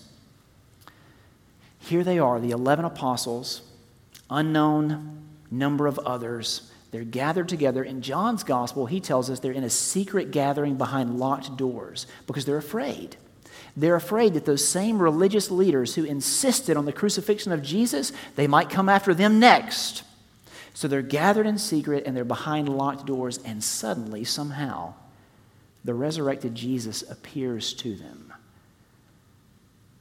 Here 1.79 2.03
they 2.03 2.19
are, 2.19 2.39
the 2.39 2.51
11 2.51 2.85
apostles, 2.85 3.61
unknown 4.29 5.21
number 5.51 5.87
of 5.87 5.99
others. 5.99 6.71
They're 6.91 7.03
gathered 7.03 7.49
together. 7.49 7.83
In 7.83 8.01
John's 8.01 8.43
gospel, 8.43 8.85
he 8.85 8.99
tells 8.99 9.29
us 9.29 9.39
they're 9.39 9.51
in 9.51 9.63
a 9.63 9.69
secret 9.69 10.31
gathering 10.31 10.75
behind 10.75 11.19
locked 11.19 11.57
doors 11.57 12.07
because 12.27 12.45
they're 12.45 12.57
afraid. 12.57 13.17
They're 13.75 13.95
afraid 13.95 14.35
that 14.35 14.45
those 14.45 14.65
same 14.65 14.99
religious 14.99 15.49
leaders 15.49 15.95
who 15.95 16.03
insisted 16.03 16.77
on 16.77 16.85
the 16.85 16.93
crucifixion 16.93 17.51
of 17.51 17.63
Jesus, 17.63 18.11
they 18.35 18.47
might 18.47 18.69
come 18.69 18.87
after 18.87 19.13
them 19.13 19.39
next. 19.39 20.03
So 20.73 20.87
they're 20.87 21.01
gathered 21.01 21.45
in 21.45 21.57
secret 21.57 22.03
and 22.05 22.17
they're 22.17 22.25
behind 22.25 22.67
locked 22.69 23.05
doors, 23.05 23.39
and 23.45 23.63
suddenly, 23.63 24.23
somehow, 24.23 24.95
the 25.83 25.93
resurrected 25.93 26.55
Jesus 26.55 27.03
appears 27.09 27.73
to 27.75 27.95
them. 27.95 28.33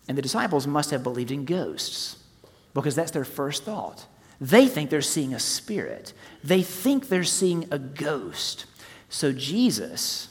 And 0.09 0.17
the 0.17 0.23
disciples 0.23 0.67
must 0.67 0.91
have 0.91 1.03
believed 1.03 1.31
in 1.31 1.45
ghosts 1.45 2.17
because 2.75 2.95
that's 2.95 3.11
their 3.11 3.25
first 3.25 3.65
thought. 3.65 4.07
They 4.41 4.67
think 4.67 4.91
they're 4.91 5.03
seeing 5.03 5.35
a 5.35 5.39
spirit, 5.39 6.13
they 6.43 6.63
think 6.63 7.09
they're 7.09 7.25
seeing 7.25 7.69
a 7.71 7.79
ghost. 7.79 8.67
So 9.09 9.31
Jesus 9.33 10.29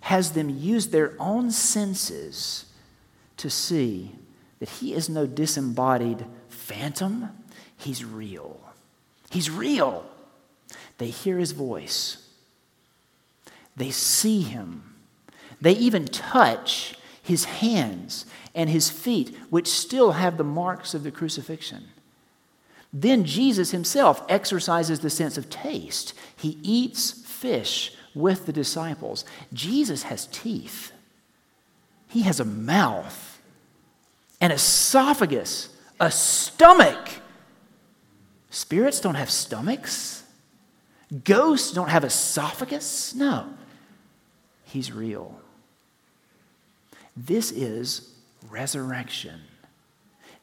has 0.00 0.32
them 0.32 0.48
use 0.48 0.88
their 0.88 1.14
own 1.20 1.50
senses 1.50 2.66
to 3.36 3.50
see 3.50 4.12
that 4.58 4.68
he 4.68 4.94
is 4.94 5.08
no 5.08 5.26
disembodied 5.26 6.24
phantom, 6.48 7.28
he's 7.76 8.04
real. 8.04 8.63
He's 9.34 9.50
real. 9.50 10.06
They 10.98 11.08
hear 11.08 11.38
his 11.38 11.50
voice. 11.50 12.24
They 13.74 13.90
see 13.90 14.42
him. 14.42 14.94
They 15.60 15.72
even 15.72 16.04
touch 16.04 16.94
his 17.20 17.46
hands 17.46 18.26
and 18.54 18.70
his 18.70 18.90
feet, 18.90 19.36
which 19.50 19.66
still 19.66 20.12
have 20.12 20.36
the 20.36 20.44
marks 20.44 20.94
of 20.94 21.02
the 21.02 21.10
crucifixion. 21.10 21.88
Then 22.92 23.24
Jesus 23.24 23.72
himself 23.72 24.24
exercises 24.28 25.00
the 25.00 25.10
sense 25.10 25.36
of 25.36 25.50
taste. 25.50 26.14
He 26.36 26.56
eats 26.62 27.10
fish 27.10 27.92
with 28.14 28.46
the 28.46 28.52
disciples. 28.52 29.24
Jesus 29.52 30.04
has 30.04 30.28
teeth, 30.28 30.92
he 32.06 32.22
has 32.22 32.38
a 32.38 32.44
mouth, 32.44 33.42
an 34.40 34.52
esophagus, 34.52 35.70
a 35.98 36.12
stomach. 36.12 37.08
Spirits 38.54 39.00
don't 39.00 39.16
have 39.16 39.32
stomachs. 39.32 40.22
Ghosts 41.24 41.72
don't 41.72 41.88
have 41.88 42.04
esophagus. 42.04 43.12
No. 43.12 43.48
He's 44.62 44.92
real. 44.92 45.34
This 47.16 47.50
is 47.50 48.12
resurrection. 48.48 49.40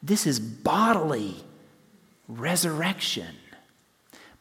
This 0.02 0.26
is 0.26 0.38
bodily 0.38 1.36
resurrection. 2.28 3.34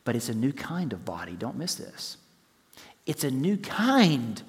But 0.03 0.17
it's 0.17 0.27
a 0.27 0.35
new 0.35 0.51
kind 0.51 0.91
of 0.91 1.05
body. 1.05 1.37
Don't 1.39 1.55
miss 1.55 1.75
this. 1.75 2.17
It's 3.05 3.23
a 3.23 3.31
new 3.31 3.55
kind 3.55 4.41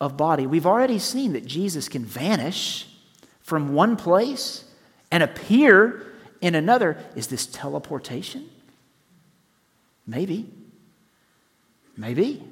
of 0.00 0.16
body. 0.16 0.46
We've 0.46 0.66
already 0.66 0.98
seen 0.98 1.34
that 1.34 1.44
Jesus 1.44 1.90
can 1.90 2.06
vanish 2.06 2.88
from 3.42 3.74
one 3.74 3.96
place 3.96 4.64
and 5.10 5.22
appear 5.22 6.06
in 6.40 6.54
another. 6.54 6.96
Is 7.14 7.26
this 7.26 7.44
teleportation? 7.44 8.48
Maybe. 10.06 10.50
Maybe. 11.96 12.42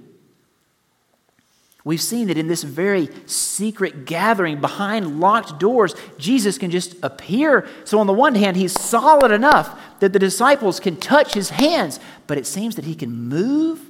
We've 1.83 2.01
seen 2.01 2.29
that 2.29 2.37
in 2.37 2.47
this 2.47 2.63
very 2.63 3.09
secret 3.27 4.05
gathering 4.05 4.61
behind 4.61 5.19
locked 5.19 5.59
doors, 5.59 5.95
Jesus 6.19 6.59
can 6.59 6.71
just 6.71 6.95
appear. 7.03 7.67
So, 7.85 7.99
on 7.99 8.07
the 8.07 8.13
one 8.13 8.35
hand, 8.35 8.57
he's 8.57 8.79
solid 8.79 9.33
enough 9.33 9.81
that 10.01 10.13
the 10.13 10.19
disciples 10.19 10.79
can 10.79 10.97
touch 10.97 11.33
his 11.33 11.51
hands, 11.51 11.99
but 12.27 12.37
it 12.37 12.47
seems 12.47 12.77
that 12.77 12.85
he 12.85 12.95
can 12.95 13.11
move 13.11 13.81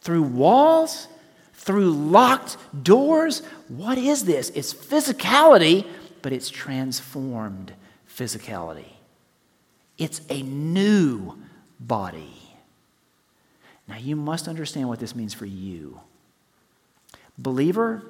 through 0.00 0.22
walls, 0.22 1.06
through 1.54 1.92
locked 1.92 2.56
doors. 2.82 3.42
What 3.68 3.96
is 3.96 4.24
this? 4.24 4.50
It's 4.50 4.74
physicality, 4.74 5.86
but 6.20 6.32
it's 6.32 6.50
transformed 6.50 7.74
physicality. 8.08 8.92
It's 9.98 10.20
a 10.30 10.42
new 10.42 11.38
body. 11.78 12.47
Now, 13.88 13.96
you 13.96 14.16
must 14.16 14.48
understand 14.48 14.88
what 14.88 15.00
this 15.00 15.16
means 15.16 15.32
for 15.32 15.46
you. 15.46 16.00
Believer, 17.38 18.02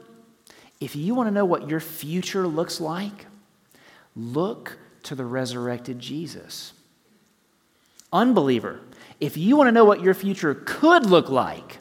if 0.80 0.96
you 0.96 1.14
want 1.14 1.28
to 1.28 1.34
know 1.34 1.44
what 1.44 1.68
your 1.68 1.80
future 1.80 2.46
looks 2.46 2.80
like, 2.80 3.26
look 4.16 4.78
to 5.04 5.14
the 5.14 5.24
resurrected 5.24 5.98
Jesus. 5.98 6.72
Unbeliever, 8.12 8.80
if 9.20 9.36
you 9.36 9.56
want 9.56 9.68
to 9.68 9.72
know 9.72 9.84
what 9.84 10.02
your 10.02 10.14
future 10.14 10.54
could 10.54 11.06
look 11.06 11.28
like, 11.28 11.78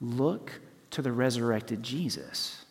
look 0.00 0.60
to 0.90 1.02
the 1.02 1.12
resurrected 1.12 1.82
Jesus. 1.82 2.64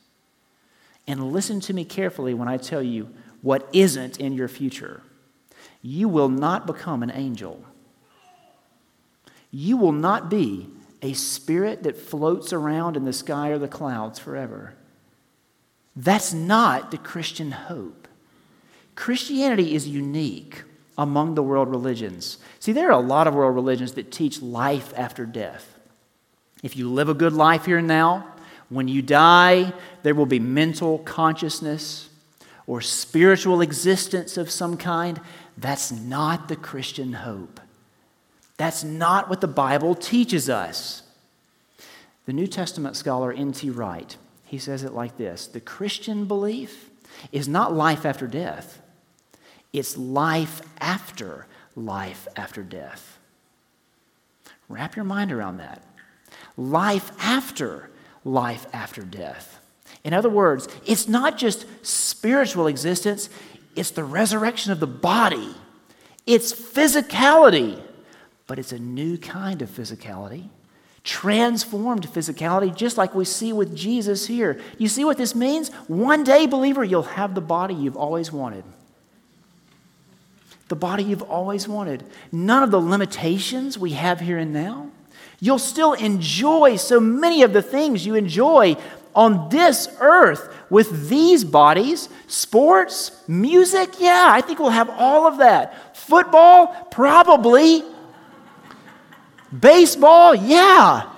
And 1.07 1.31
listen 1.31 1.59
to 1.61 1.73
me 1.73 1.85
carefully 1.85 2.33
when 2.33 2.47
I 2.47 2.57
tell 2.57 2.83
you 2.83 3.09
what 3.41 3.67
isn't 3.73 4.19
in 4.19 4.33
your 4.33 4.47
future. 4.47 5.01
You 5.81 6.07
will 6.07 6.29
not 6.29 6.67
become 6.67 7.01
an 7.01 7.11
angel. 7.11 7.63
You 9.51 9.77
will 9.77 9.91
not 9.91 10.29
be 10.29 10.69
a 11.01 11.13
spirit 11.13 11.83
that 11.83 11.97
floats 11.97 12.53
around 12.53 12.97
in 12.97 13.05
the 13.05 13.13
sky 13.13 13.49
or 13.49 13.57
the 13.57 13.67
clouds 13.67 14.19
forever. 14.19 14.73
That's 15.95 16.33
not 16.33 16.91
the 16.91 16.97
Christian 16.97 17.51
hope. 17.51 18.07
Christianity 18.95 19.73
is 19.75 19.87
unique 19.87 20.63
among 20.97 21.35
the 21.35 21.43
world 21.43 21.69
religions. 21.69 22.37
See, 22.59 22.73
there 22.73 22.89
are 22.89 22.99
a 23.01 23.05
lot 23.05 23.27
of 23.27 23.33
world 23.33 23.55
religions 23.55 23.93
that 23.93 24.11
teach 24.11 24.41
life 24.41 24.93
after 24.97 25.25
death. 25.25 25.77
If 26.61 26.75
you 26.75 26.89
live 26.89 27.07
a 27.07 27.13
good 27.13 27.33
life 27.33 27.65
here 27.65 27.77
and 27.77 27.87
now, 27.87 28.27
when 28.67 28.87
you 28.87 29.01
die, 29.01 29.73
there 30.03 30.13
will 30.13 30.25
be 30.25 30.39
mental 30.39 30.99
consciousness 30.99 32.09
or 32.67 32.81
spiritual 32.81 33.61
existence 33.61 34.37
of 34.37 34.51
some 34.51 34.77
kind. 34.77 35.19
That's 35.57 35.91
not 35.91 36.49
the 36.49 36.55
Christian 36.55 37.13
hope. 37.13 37.59
That's 38.59 38.83
not 38.83 39.29
what 39.29 39.39
the 39.39 39.47
Bible 39.47 39.95
teaches 39.95 40.49
us. 40.49 41.03
The 42.25 42.33
New 42.33 42.45
Testament 42.45 42.97
scholar 42.97 43.31
N.T. 43.31 43.69
Wright, 43.69 44.17
he 44.43 44.57
says 44.57 44.83
it 44.83 44.91
like 44.91 45.15
this 45.15 45.47
The 45.47 45.61
Christian 45.61 46.25
belief 46.25 46.89
is 47.31 47.47
not 47.47 47.73
life 47.73 48.05
after 48.05 48.27
death, 48.27 48.81
it's 49.71 49.97
life 49.97 50.61
after 50.81 51.47
life 51.73 52.27
after 52.35 52.61
death. 52.61 53.17
Wrap 54.67 54.97
your 54.97 55.05
mind 55.05 55.31
around 55.31 55.57
that. 55.57 55.81
Life 56.57 57.13
after 57.17 57.89
life 58.25 58.65
after 58.73 59.03
death. 59.03 59.61
In 60.03 60.13
other 60.13 60.29
words, 60.29 60.67
it's 60.85 61.07
not 61.07 61.37
just 61.37 61.65
spiritual 61.81 62.67
existence, 62.67 63.29
it's 63.77 63.91
the 63.91 64.03
resurrection 64.03 64.73
of 64.73 64.81
the 64.81 64.85
body, 64.85 65.55
it's 66.25 66.51
physicality 66.51 67.81
but 68.49 68.57
it's 68.57 68.71
a 68.71 68.79
new 68.79 69.15
kind 69.15 69.61
of 69.61 69.69
physicality, 69.69 70.49
transformed 71.03 72.07
physicality, 72.07 72.75
just 72.75 72.97
like 72.97 73.13
we 73.13 73.23
see 73.23 73.53
with 73.53 73.75
Jesus 73.75 74.25
here. 74.25 74.59
You 74.79 74.87
see 74.87 75.05
what 75.05 75.17
this 75.17 75.35
means? 75.35 75.69
One 75.87 76.23
day, 76.23 76.47
believer, 76.47 76.83
you'll 76.83 77.03
have 77.03 77.35
the 77.35 77.41
body 77.41 77.75
you've 77.75 77.95
always 77.95 78.31
wanted. 78.31 78.63
The 80.67 80.75
body 80.75 81.03
you've 81.03 81.21
always 81.21 81.67
wanted. 81.67 82.03
None 82.31 82.63
of 82.63 82.71
the 82.71 82.81
limitations 82.81 83.77
we 83.77 83.91
have 83.91 84.19
here 84.19 84.39
and 84.39 84.51
now. 84.51 84.89
You'll 85.39 85.59
still 85.59 85.93
enjoy 85.93 86.77
so 86.77 86.99
many 86.99 87.43
of 87.43 87.53
the 87.53 87.61
things 87.61 88.03
you 88.03 88.15
enjoy 88.15 88.77
on 89.13 89.49
this 89.49 89.95
earth 90.01 90.51
with 90.71 91.07
these 91.07 91.43
bodies 91.43 92.09
sports, 92.25 93.23
music, 93.27 93.99
yeah, 93.99 94.25
I 94.27 94.41
think 94.41 94.57
we'll 94.57 94.69
have 94.71 94.89
all 94.89 95.27
of 95.27 95.37
that. 95.37 95.95
Football, 95.95 96.87
probably. 96.89 97.83
Baseball? 99.57 100.35
Yeah. 100.35 101.09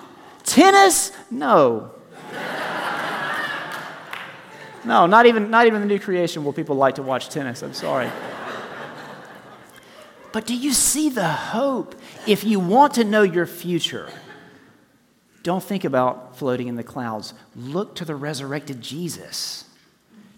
Tennis? 0.43 1.11
No. 1.29 1.91
No, 4.83 5.05
not 5.05 5.25
even, 5.27 5.51
not 5.51 5.67
even 5.67 5.81
the 5.81 5.87
new 5.87 5.99
creation 5.99 6.43
will 6.43 6.53
people 6.53 6.75
like 6.75 6.95
to 6.95 7.03
watch 7.03 7.29
tennis. 7.29 7.61
I'm 7.61 7.73
sorry. 7.73 8.09
But 10.31 10.45
do 10.45 10.55
you 10.55 10.73
see 10.73 11.09
the 11.09 11.27
hope? 11.27 11.95
If 12.25 12.43
you 12.43 12.59
want 12.59 12.93
to 12.95 13.03
know 13.03 13.21
your 13.21 13.45
future, 13.45 14.09
don't 15.43 15.63
think 15.63 15.83
about 15.83 16.37
floating 16.37 16.67
in 16.67 16.75
the 16.75 16.83
clouds. 16.83 17.33
Look 17.55 17.95
to 17.95 18.05
the 18.05 18.15
resurrected 18.15 18.81
Jesus, 18.81 19.65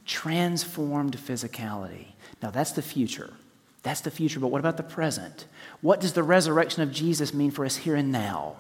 transformed 0.06 1.18
physicality. 1.18 2.08
Now, 2.42 2.50
that's 2.50 2.72
the 2.72 2.82
future. 2.82 3.34
That's 3.84 4.02
the 4.02 4.12
future, 4.12 4.40
but 4.40 4.48
what 4.48 4.60
about 4.60 4.78
the 4.78 4.84
present? 4.84 5.46
What 5.84 6.00
does 6.00 6.14
the 6.14 6.24
resurrection 6.24 6.82
of 6.82 6.94
Jesus 6.94 7.34
mean 7.34 7.52
for 7.52 7.66
us 7.66 7.76
here 7.76 7.96
and 7.96 8.10
now? 8.10 8.56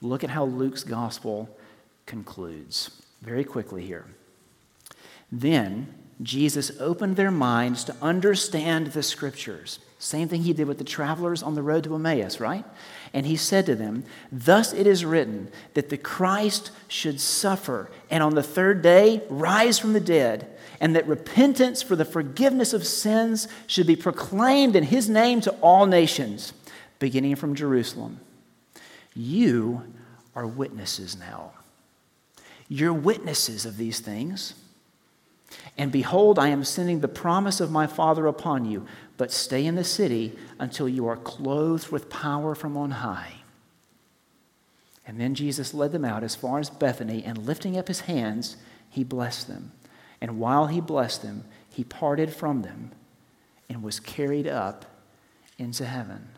Look 0.00 0.22
at 0.22 0.30
how 0.30 0.44
Luke's 0.44 0.84
gospel 0.84 1.48
concludes 2.06 3.02
very 3.20 3.42
quickly 3.42 3.84
here. 3.84 4.06
Then 5.32 5.92
Jesus 6.22 6.70
opened 6.78 7.16
their 7.16 7.32
minds 7.32 7.82
to 7.84 7.96
understand 8.00 8.88
the 8.88 9.02
scriptures. 9.02 9.80
Same 10.02 10.26
thing 10.26 10.42
he 10.42 10.52
did 10.52 10.66
with 10.66 10.78
the 10.78 10.84
travelers 10.84 11.44
on 11.44 11.54
the 11.54 11.62
road 11.62 11.84
to 11.84 11.94
Emmaus, 11.94 12.40
right? 12.40 12.64
And 13.14 13.24
he 13.24 13.36
said 13.36 13.66
to 13.66 13.76
them, 13.76 14.02
Thus 14.32 14.72
it 14.72 14.84
is 14.84 15.04
written 15.04 15.48
that 15.74 15.90
the 15.90 15.96
Christ 15.96 16.72
should 16.88 17.20
suffer 17.20 17.88
and 18.10 18.20
on 18.20 18.34
the 18.34 18.42
third 18.42 18.82
day 18.82 19.22
rise 19.30 19.78
from 19.78 19.92
the 19.92 20.00
dead 20.00 20.48
and 20.80 20.96
that 20.96 21.06
repentance 21.06 21.82
for 21.82 21.94
the 21.94 22.04
forgiveness 22.04 22.72
of 22.72 22.84
sins 22.84 23.46
should 23.68 23.86
be 23.86 23.94
proclaimed 23.94 24.74
in 24.74 24.82
his 24.82 25.08
name 25.08 25.40
to 25.42 25.52
all 25.60 25.86
nations, 25.86 26.52
beginning 26.98 27.36
from 27.36 27.54
Jerusalem. 27.54 28.18
You 29.14 29.84
are 30.34 30.48
witnesses 30.48 31.16
now. 31.16 31.52
You're 32.68 32.92
witnesses 32.92 33.64
of 33.64 33.76
these 33.76 34.00
things. 34.00 34.54
And 35.78 35.90
behold, 35.90 36.38
I 36.38 36.48
am 36.48 36.64
sending 36.64 37.00
the 37.00 37.08
promise 37.08 37.60
of 37.60 37.70
my 37.70 37.86
Father 37.86 38.26
upon 38.26 38.64
you, 38.64 38.86
but 39.16 39.32
stay 39.32 39.64
in 39.64 39.74
the 39.74 39.84
city 39.84 40.38
until 40.58 40.88
you 40.88 41.06
are 41.06 41.16
clothed 41.16 41.88
with 41.88 42.10
power 42.10 42.54
from 42.54 42.76
on 42.76 42.90
high. 42.90 43.36
And 45.06 45.20
then 45.20 45.34
Jesus 45.34 45.74
led 45.74 45.92
them 45.92 46.04
out 46.04 46.22
as 46.22 46.36
far 46.36 46.58
as 46.58 46.70
Bethany, 46.70 47.24
and 47.24 47.38
lifting 47.38 47.76
up 47.76 47.88
his 47.88 48.00
hands, 48.00 48.56
he 48.88 49.02
blessed 49.02 49.48
them. 49.48 49.72
And 50.20 50.38
while 50.38 50.66
he 50.68 50.80
blessed 50.80 51.22
them, 51.22 51.44
he 51.70 51.84
parted 51.84 52.32
from 52.32 52.62
them 52.62 52.92
and 53.68 53.82
was 53.82 53.98
carried 53.98 54.46
up 54.46 54.84
into 55.58 55.84
heaven. 55.84 56.28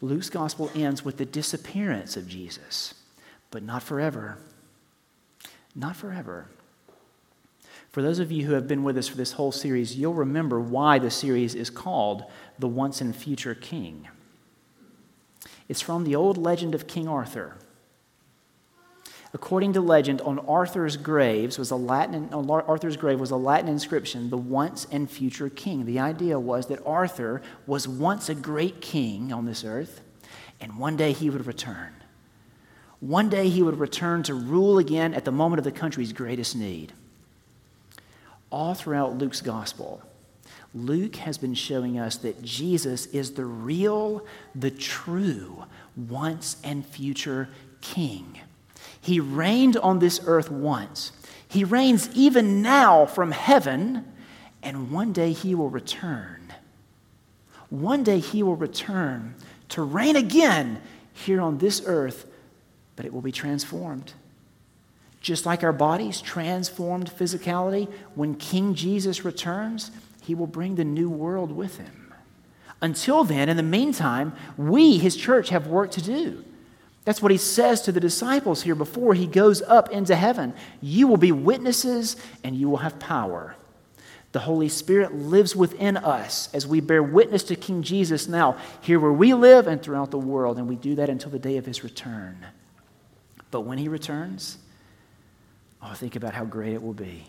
Luke's 0.00 0.30
gospel 0.30 0.70
ends 0.74 1.04
with 1.04 1.18
the 1.18 1.24
disappearance 1.24 2.16
of 2.16 2.26
Jesus, 2.26 2.94
but 3.50 3.62
not 3.62 3.82
forever. 3.82 4.38
Not 5.74 5.96
forever. 5.96 6.48
For 7.94 8.02
those 8.02 8.18
of 8.18 8.32
you 8.32 8.44
who 8.44 8.54
have 8.54 8.66
been 8.66 8.82
with 8.82 8.98
us 8.98 9.06
for 9.06 9.16
this 9.16 9.30
whole 9.30 9.52
series, 9.52 9.94
you'll 9.94 10.14
remember 10.14 10.58
why 10.58 10.98
the 10.98 11.12
series 11.12 11.54
is 11.54 11.70
called 11.70 12.24
The 12.58 12.66
Once 12.66 13.00
and 13.00 13.14
Future 13.14 13.54
King. 13.54 14.08
It's 15.68 15.80
from 15.80 16.02
the 16.02 16.16
old 16.16 16.36
legend 16.36 16.74
of 16.74 16.88
King 16.88 17.06
Arthur. 17.06 17.56
According 19.32 19.74
to 19.74 19.80
legend, 19.80 20.20
on 20.22 20.40
Arthur's 20.40 20.96
graves 20.96 21.56
was 21.56 21.70
a 21.70 21.76
Latin 21.76 22.34
on 22.34 22.50
Arthur's 22.50 22.96
grave 22.96 23.20
was 23.20 23.30
a 23.30 23.36
Latin 23.36 23.68
inscription, 23.68 24.28
the 24.28 24.36
once 24.36 24.88
and 24.90 25.08
future 25.08 25.48
king. 25.48 25.84
The 25.84 26.00
idea 26.00 26.36
was 26.40 26.66
that 26.66 26.84
Arthur 26.84 27.42
was 27.64 27.86
once 27.86 28.28
a 28.28 28.34
great 28.34 28.80
king 28.80 29.32
on 29.32 29.44
this 29.44 29.62
earth, 29.62 30.00
and 30.60 30.80
one 30.80 30.96
day 30.96 31.12
he 31.12 31.30
would 31.30 31.46
return. 31.46 31.92
One 32.98 33.28
day 33.28 33.50
he 33.50 33.62
would 33.62 33.78
return 33.78 34.24
to 34.24 34.34
rule 34.34 34.78
again 34.78 35.14
at 35.14 35.24
the 35.24 35.30
moment 35.30 35.60
of 35.60 35.64
the 35.64 35.70
country's 35.70 36.12
greatest 36.12 36.56
need. 36.56 36.92
All 38.54 38.74
throughout 38.74 39.18
Luke's 39.18 39.40
gospel, 39.40 40.00
Luke 40.72 41.16
has 41.16 41.38
been 41.38 41.54
showing 41.54 41.98
us 41.98 42.18
that 42.18 42.40
Jesus 42.40 43.06
is 43.06 43.32
the 43.32 43.44
real, 43.44 44.24
the 44.54 44.70
true, 44.70 45.64
once 45.96 46.56
and 46.62 46.86
future 46.86 47.48
king. 47.80 48.38
He 49.00 49.18
reigned 49.18 49.76
on 49.76 49.98
this 49.98 50.20
earth 50.24 50.52
once. 50.52 51.10
He 51.48 51.64
reigns 51.64 52.08
even 52.14 52.62
now 52.62 53.06
from 53.06 53.32
heaven, 53.32 54.04
and 54.62 54.92
one 54.92 55.12
day 55.12 55.32
he 55.32 55.56
will 55.56 55.68
return. 55.68 56.52
one 57.70 58.04
day 58.04 58.20
he 58.20 58.44
will 58.44 58.54
return 58.54 59.34
to 59.70 59.82
reign 59.82 60.14
again 60.14 60.80
here 61.12 61.40
on 61.40 61.58
this 61.58 61.82
earth, 61.86 62.24
but 62.94 63.04
it 63.04 63.12
will 63.12 63.20
be 63.20 63.32
transformed. 63.32 64.12
Just 65.24 65.46
like 65.46 65.64
our 65.64 65.72
bodies 65.72 66.20
transformed 66.20 67.10
physicality, 67.10 67.90
when 68.14 68.34
King 68.34 68.74
Jesus 68.74 69.24
returns, 69.24 69.90
he 70.20 70.34
will 70.34 70.46
bring 70.46 70.74
the 70.74 70.84
new 70.84 71.08
world 71.08 71.50
with 71.50 71.78
him. 71.78 72.12
Until 72.82 73.24
then, 73.24 73.48
in 73.48 73.56
the 73.56 73.62
meantime, 73.62 74.34
we, 74.58 74.98
his 74.98 75.16
church, 75.16 75.48
have 75.48 75.66
work 75.66 75.90
to 75.92 76.02
do. 76.02 76.44
That's 77.06 77.22
what 77.22 77.32
he 77.32 77.38
says 77.38 77.80
to 77.82 77.92
the 77.92 78.00
disciples 78.00 78.64
here 78.64 78.74
before 78.74 79.14
he 79.14 79.26
goes 79.26 79.62
up 79.62 79.90
into 79.90 80.14
heaven. 80.14 80.52
You 80.82 81.08
will 81.08 81.16
be 81.16 81.32
witnesses 81.32 82.16
and 82.42 82.54
you 82.54 82.68
will 82.68 82.76
have 82.76 82.98
power. 82.98 83.56
The 84.32 84.40
Holy 84.40 84.68
Spirit 84.68 85.14
lives 85.14 85.56
within 85.56 85.96
us 85.96 86.52
as 86.52 86.66
we 86.66 86.80
bear 86.80 87.02
witness 87.02 87.44
to 87.44 87.56
King 87.56 87.82
Jesus 87.82 88.28
now, 88.28 88.58
here 88.82 89.00
where 89.00 89.10
we 89.10 89.32
live 89.32 89.68
and 89.68 89.82
throughout 89.82 90.10
the 90.10 90.18
world, 90.18 90.58
and 90.58 90.68
we 90.68 90.76
do 90.76 90.96
that 90.96 91.08
until 91.08 91.30
the 91.30 91.38
day 91.38 91.56
of 91.56 91.64
his 91.64 91.82
return. 91.82 92.44
But 93.50 93.62
when 93.62 93.78
he 93.78 93.88
returns, 93.88 94.58
Oh, 95.84 95.92
think 95.92 96.16
about 96.16 96.34
how 96.34 96.44
great 96.44 96.72
it 96.72 96.82
will 96.82 96.94
be. 96.94 97.24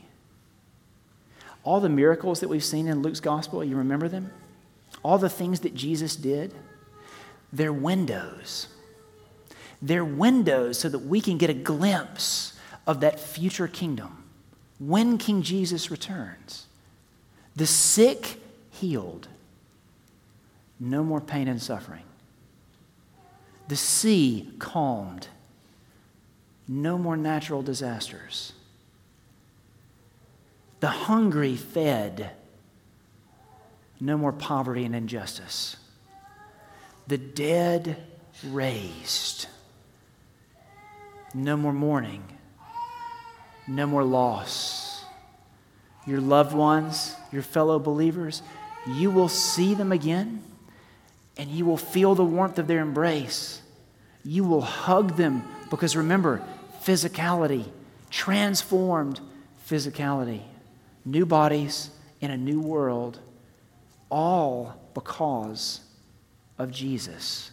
All 1.63 1.79
the 1.79 1.89
miracles 1.89 2.39
that 2.39 2.47
we've 2.47 2.63
seen 2.63 2.87
in 2.87 3.01
Luke's 3.01 3.19
gospel, 3.19 3.63
you 3.63 3.75
remember 3.75 4.07
them? 4.07 4.31
All 5.03 5.17
the 5.17 5.29
things 5.29 5.59
that 5.61 5.75
Jesus 5.75 6.15
did, 6.15 6.53
they're 7.51 7.73
windows. 7.73 8.67
They're 9.81 10.05
windows 10.05 10.79
so 10.79 10.89
that 10.89 10.99
we 10.99 11.19
can 11.21 11.37
get 11.37 11.49
a 11.49 11.53
glimpse 11.53 12.53
of 12.87 13.01
that 13.01 13.19
future 13.19 13.67
kingdom 13.67 14.23
when 14.79 15.17
King 15.17 15.41
Jesus 15.41 15.91
returns. 15.91 16.67
The 17.55 17.65
sick 17.65 18.39
healed, 18.71 19.27
no 20.79 21.03
more 21.03 21.21
pain 21.21 21.47
and 21.47 21.61
suffering. 21.61 22.03
The 23.67 23.75
sea 23.75 24.51
calmed, 24.59 25.27
no 26.67 26.97
more 26.97 27.17
natural 27.17 27.61
disasters. 27.61 28.53
The 30.79 30.87
hungry 30.87 31.55
fed. 31.55 32.31
No 33.99 34.17
more 34.17 34.33
poverty 34.33 34.85
and 34.85 34.95
injustice. 34.95 35.77
The 37.07 37.17
dead 37.17 37.97
raised. 38.43 39.47
No 41.33 41.55
more 41.55 41.73
mourning. 41.73 42.23
No 43.67 43.85
more 43.87 44.03
loss. 44.03 45.05
Your 46.05 46.21
loved 46.21 46.53
ones, 46.53 47.15
your 47.31 47.41
fellow 47.41 47.79
believers, 47.79 48.41
you 48.87 49.09
will 49.09 49.29
see 49.29 49.73
them 49.73 49.91
again 49.91 50.43
and 51.37 51.49
you 51.49 51.65
will 51.65 51.77
feel 51.77 52.15
the 52.15 52.23
warmth 52.23 52.59
of 52.59 52.67
their 52.67 52.79
embrace. 52.79 53.61
You 54.23 54.43
will 54.43 54.61
hug 54.61 55.17
them 55.17 55.43
because 55.69 55.95
remember, 55.95 56.41
physicality, 56.83 57.65
transformed 58.09 59.19
physicality, 59.67 60.41
new 61.03 61.25
bodies 61.25 61.89
in 62.21 62.31
a 62.31 62.37
new 62.37 62.61
world, 62.61 63.19
all 64.09 64.75
because 64.93 65.81
of 66.57 66.71
Jesus, 66.71 67.51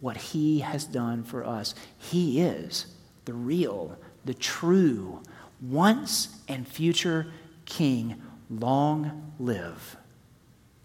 what 0.00 0.16
he 0.16 0.60
has 0.60 0.84
done 0.84 1.22
for 1.22 1.44
us. 1.44 1.74
He 1.98 2.40
is 2.40 2.86
the 3.24 3.34
real, 3.34 3.96
the 4.24 4.34
true, 4.34 5.20
once 5.60 6.40
and 6.48 6.66
future 6.66 7.26
King. 7.64 8.20
Long 8.50 9.32
live 9.38 9.96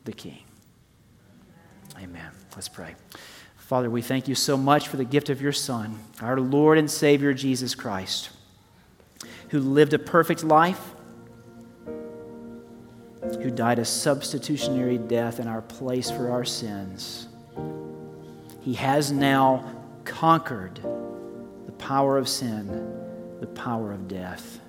the 0.05 0.13
King. 0.13 0.43
Amen. 1.97 2.31
Let's 2.55 2.69
pray. 2.69 2.95
Father, 3.69 3.88
we 3.88 4.01
thank 4.01 4.27
you 4.27 4.34
so 4.34 4.58
much 4.58 4.88
for 4.88 4.97
the 4.97 5.05
gift 5.05 5.29
of 5.29 5.43
your 5.43 5.51
Son, 5.51 5.99
our 6.23 6.39
Lord 6.39 6.79
and 6.79 6.89
Savior 6.89 7.36
Jesus 7.36 7.75
Christ, 7.75 8.32
who 9.49 9.60
lived 9.60 9.93
a 9.93 9.99
perfect 9.99 10.43
life, 10.43 10.95
who 13.21 13.51
died 13.51 13.77
a 13.77 13.86
substitutionary 13.86 14.97
death 14.97 15.39
in 15.39 15.47
our 15.47 15.62
place 15.62 16.10
for 16.10 16.32
our 16.32 16.43
sins. 16.43 17.27
He 18.62 18.73
has 18.73 19.12
now 19.12 19.63
conquered 20.03 20.79
the 21.67 21.71
power 21.73 22.17
of 22.17 22.27
sin, 22.27 22.67
the 23.39 23.45
power 23.45 23.93
of 23.93 24.08
death. 24.08 24.62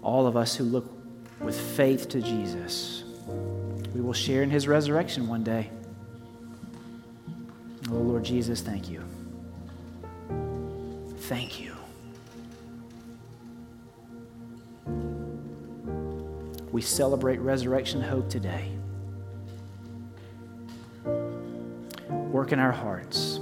All 0.00 0.26
of 0.26 0.38
us 0.38 0.56
who 0.56 0.64
look 0.64 0.90
with 1.38 1.60
faith 1.60 2.08
to 2.08 2.22
Jesus, 2.22 3.04
we 3.94 4.00
will 4.00 4.14
share 4.14 4.42
in 4.42 4.48
his 4.48 4.66
resurrection 4.66 5.28
one 5.28 5.44
day. 5.44 5.68
Oh, 7.90 7.94
Lord 7.94 8.24
Jesus, 8.24 8.60
thank 8.60 8.90
you. 8.90 9.02
Thank 11.18 11.60
you. 11.60 11.76
We 16.72 16.82
celebrate 16.82 17.38
resurrection 17.38 18.00
hope 18.00 18.28
today. 18.28 18.70
Work 22.10 22.52
in 22.52 22.58
our 22.58 22.72
hearts. 22.72 23.40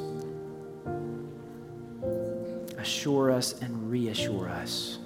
Assure 2.79 3.31
us 3.31 3.61
and 3.63 3.91
reassure 3.91 4.49
us 4.51 4.99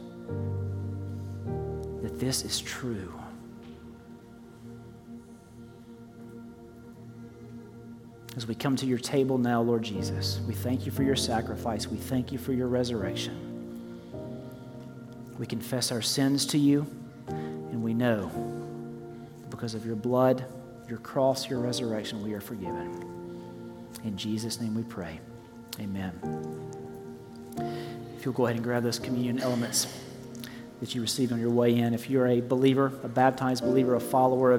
that 2.03 2.19
this 2.19 2.45
is 2.45 2.61
true. 2.61 3.13
As 8.39 8.47
we 8.47 8.55
come 8.55 8.77
to 8.77 8.87
your 8.87 8.99
table 8.99 9.37
now, 9.37 9.61
Lord 9.61 9.83
Jesus, 9.83 10.41
we 10.47 10.55
thank 10.55 10.87
you 10.87 10.93
for 10.93 11.03
your 11.03 11.17
sacrifice. 11.17 11.89
We 11.89 11.97
thank 11.97 12.31
you 12.31 12.39
for 12.39 12.53
your 12.53 12.69
resurrection. 12.69 13.37
We 15.41 15.45
confess 15.45 15.91
our 15.91 16.01
sins 16.01 16.47
to 16.47 16.57
you, 16.57 16.87
and 17.27 17.83
we 17.83 17.95
know 17.95 18.31
because 19.51 19.75
of 19.75 19.85
your 19.85 19.97
blood, 19.97 20.45
your 20.89 20.99
cross, 20.99 21.51
your 21.51 21.59
resurrection, 21.59 22.23
we 22.23 22.33
are 22.33 22.41
forgiven. 22.41 23.91
In 24.05 24.17
Jesus' 24.17 24.61
name 24.61 24.77
we 24.77 24.85
pray. 24.85 25.19
Amen. 25.81 26.13
If 28.17 28.25
you'll 28.25 28.35
go 28.35 28.47
ahead 28.47 28.55
and 28.55 28.65
grab 28.65 28.85
those 28.85 29.01
communion 29.01 29.41
elements 29.41 29.93
that 30.79 30.95
you 30.95 31.01
received 31.01 31.33
on 31.33 31.41
your 31.41 31.51
way 31.51 31.77
in. 31.77 31.93
If 31.93 32.09
you're 32.09 32.29
a 32.29 32.41
believer, 32.41 32.93
a 33.03 33.09
baptized 33.09 33.65
believer, 33.65 33.97
a 33.97 34.01
follower 34.01 34.53
of 34.53 34.57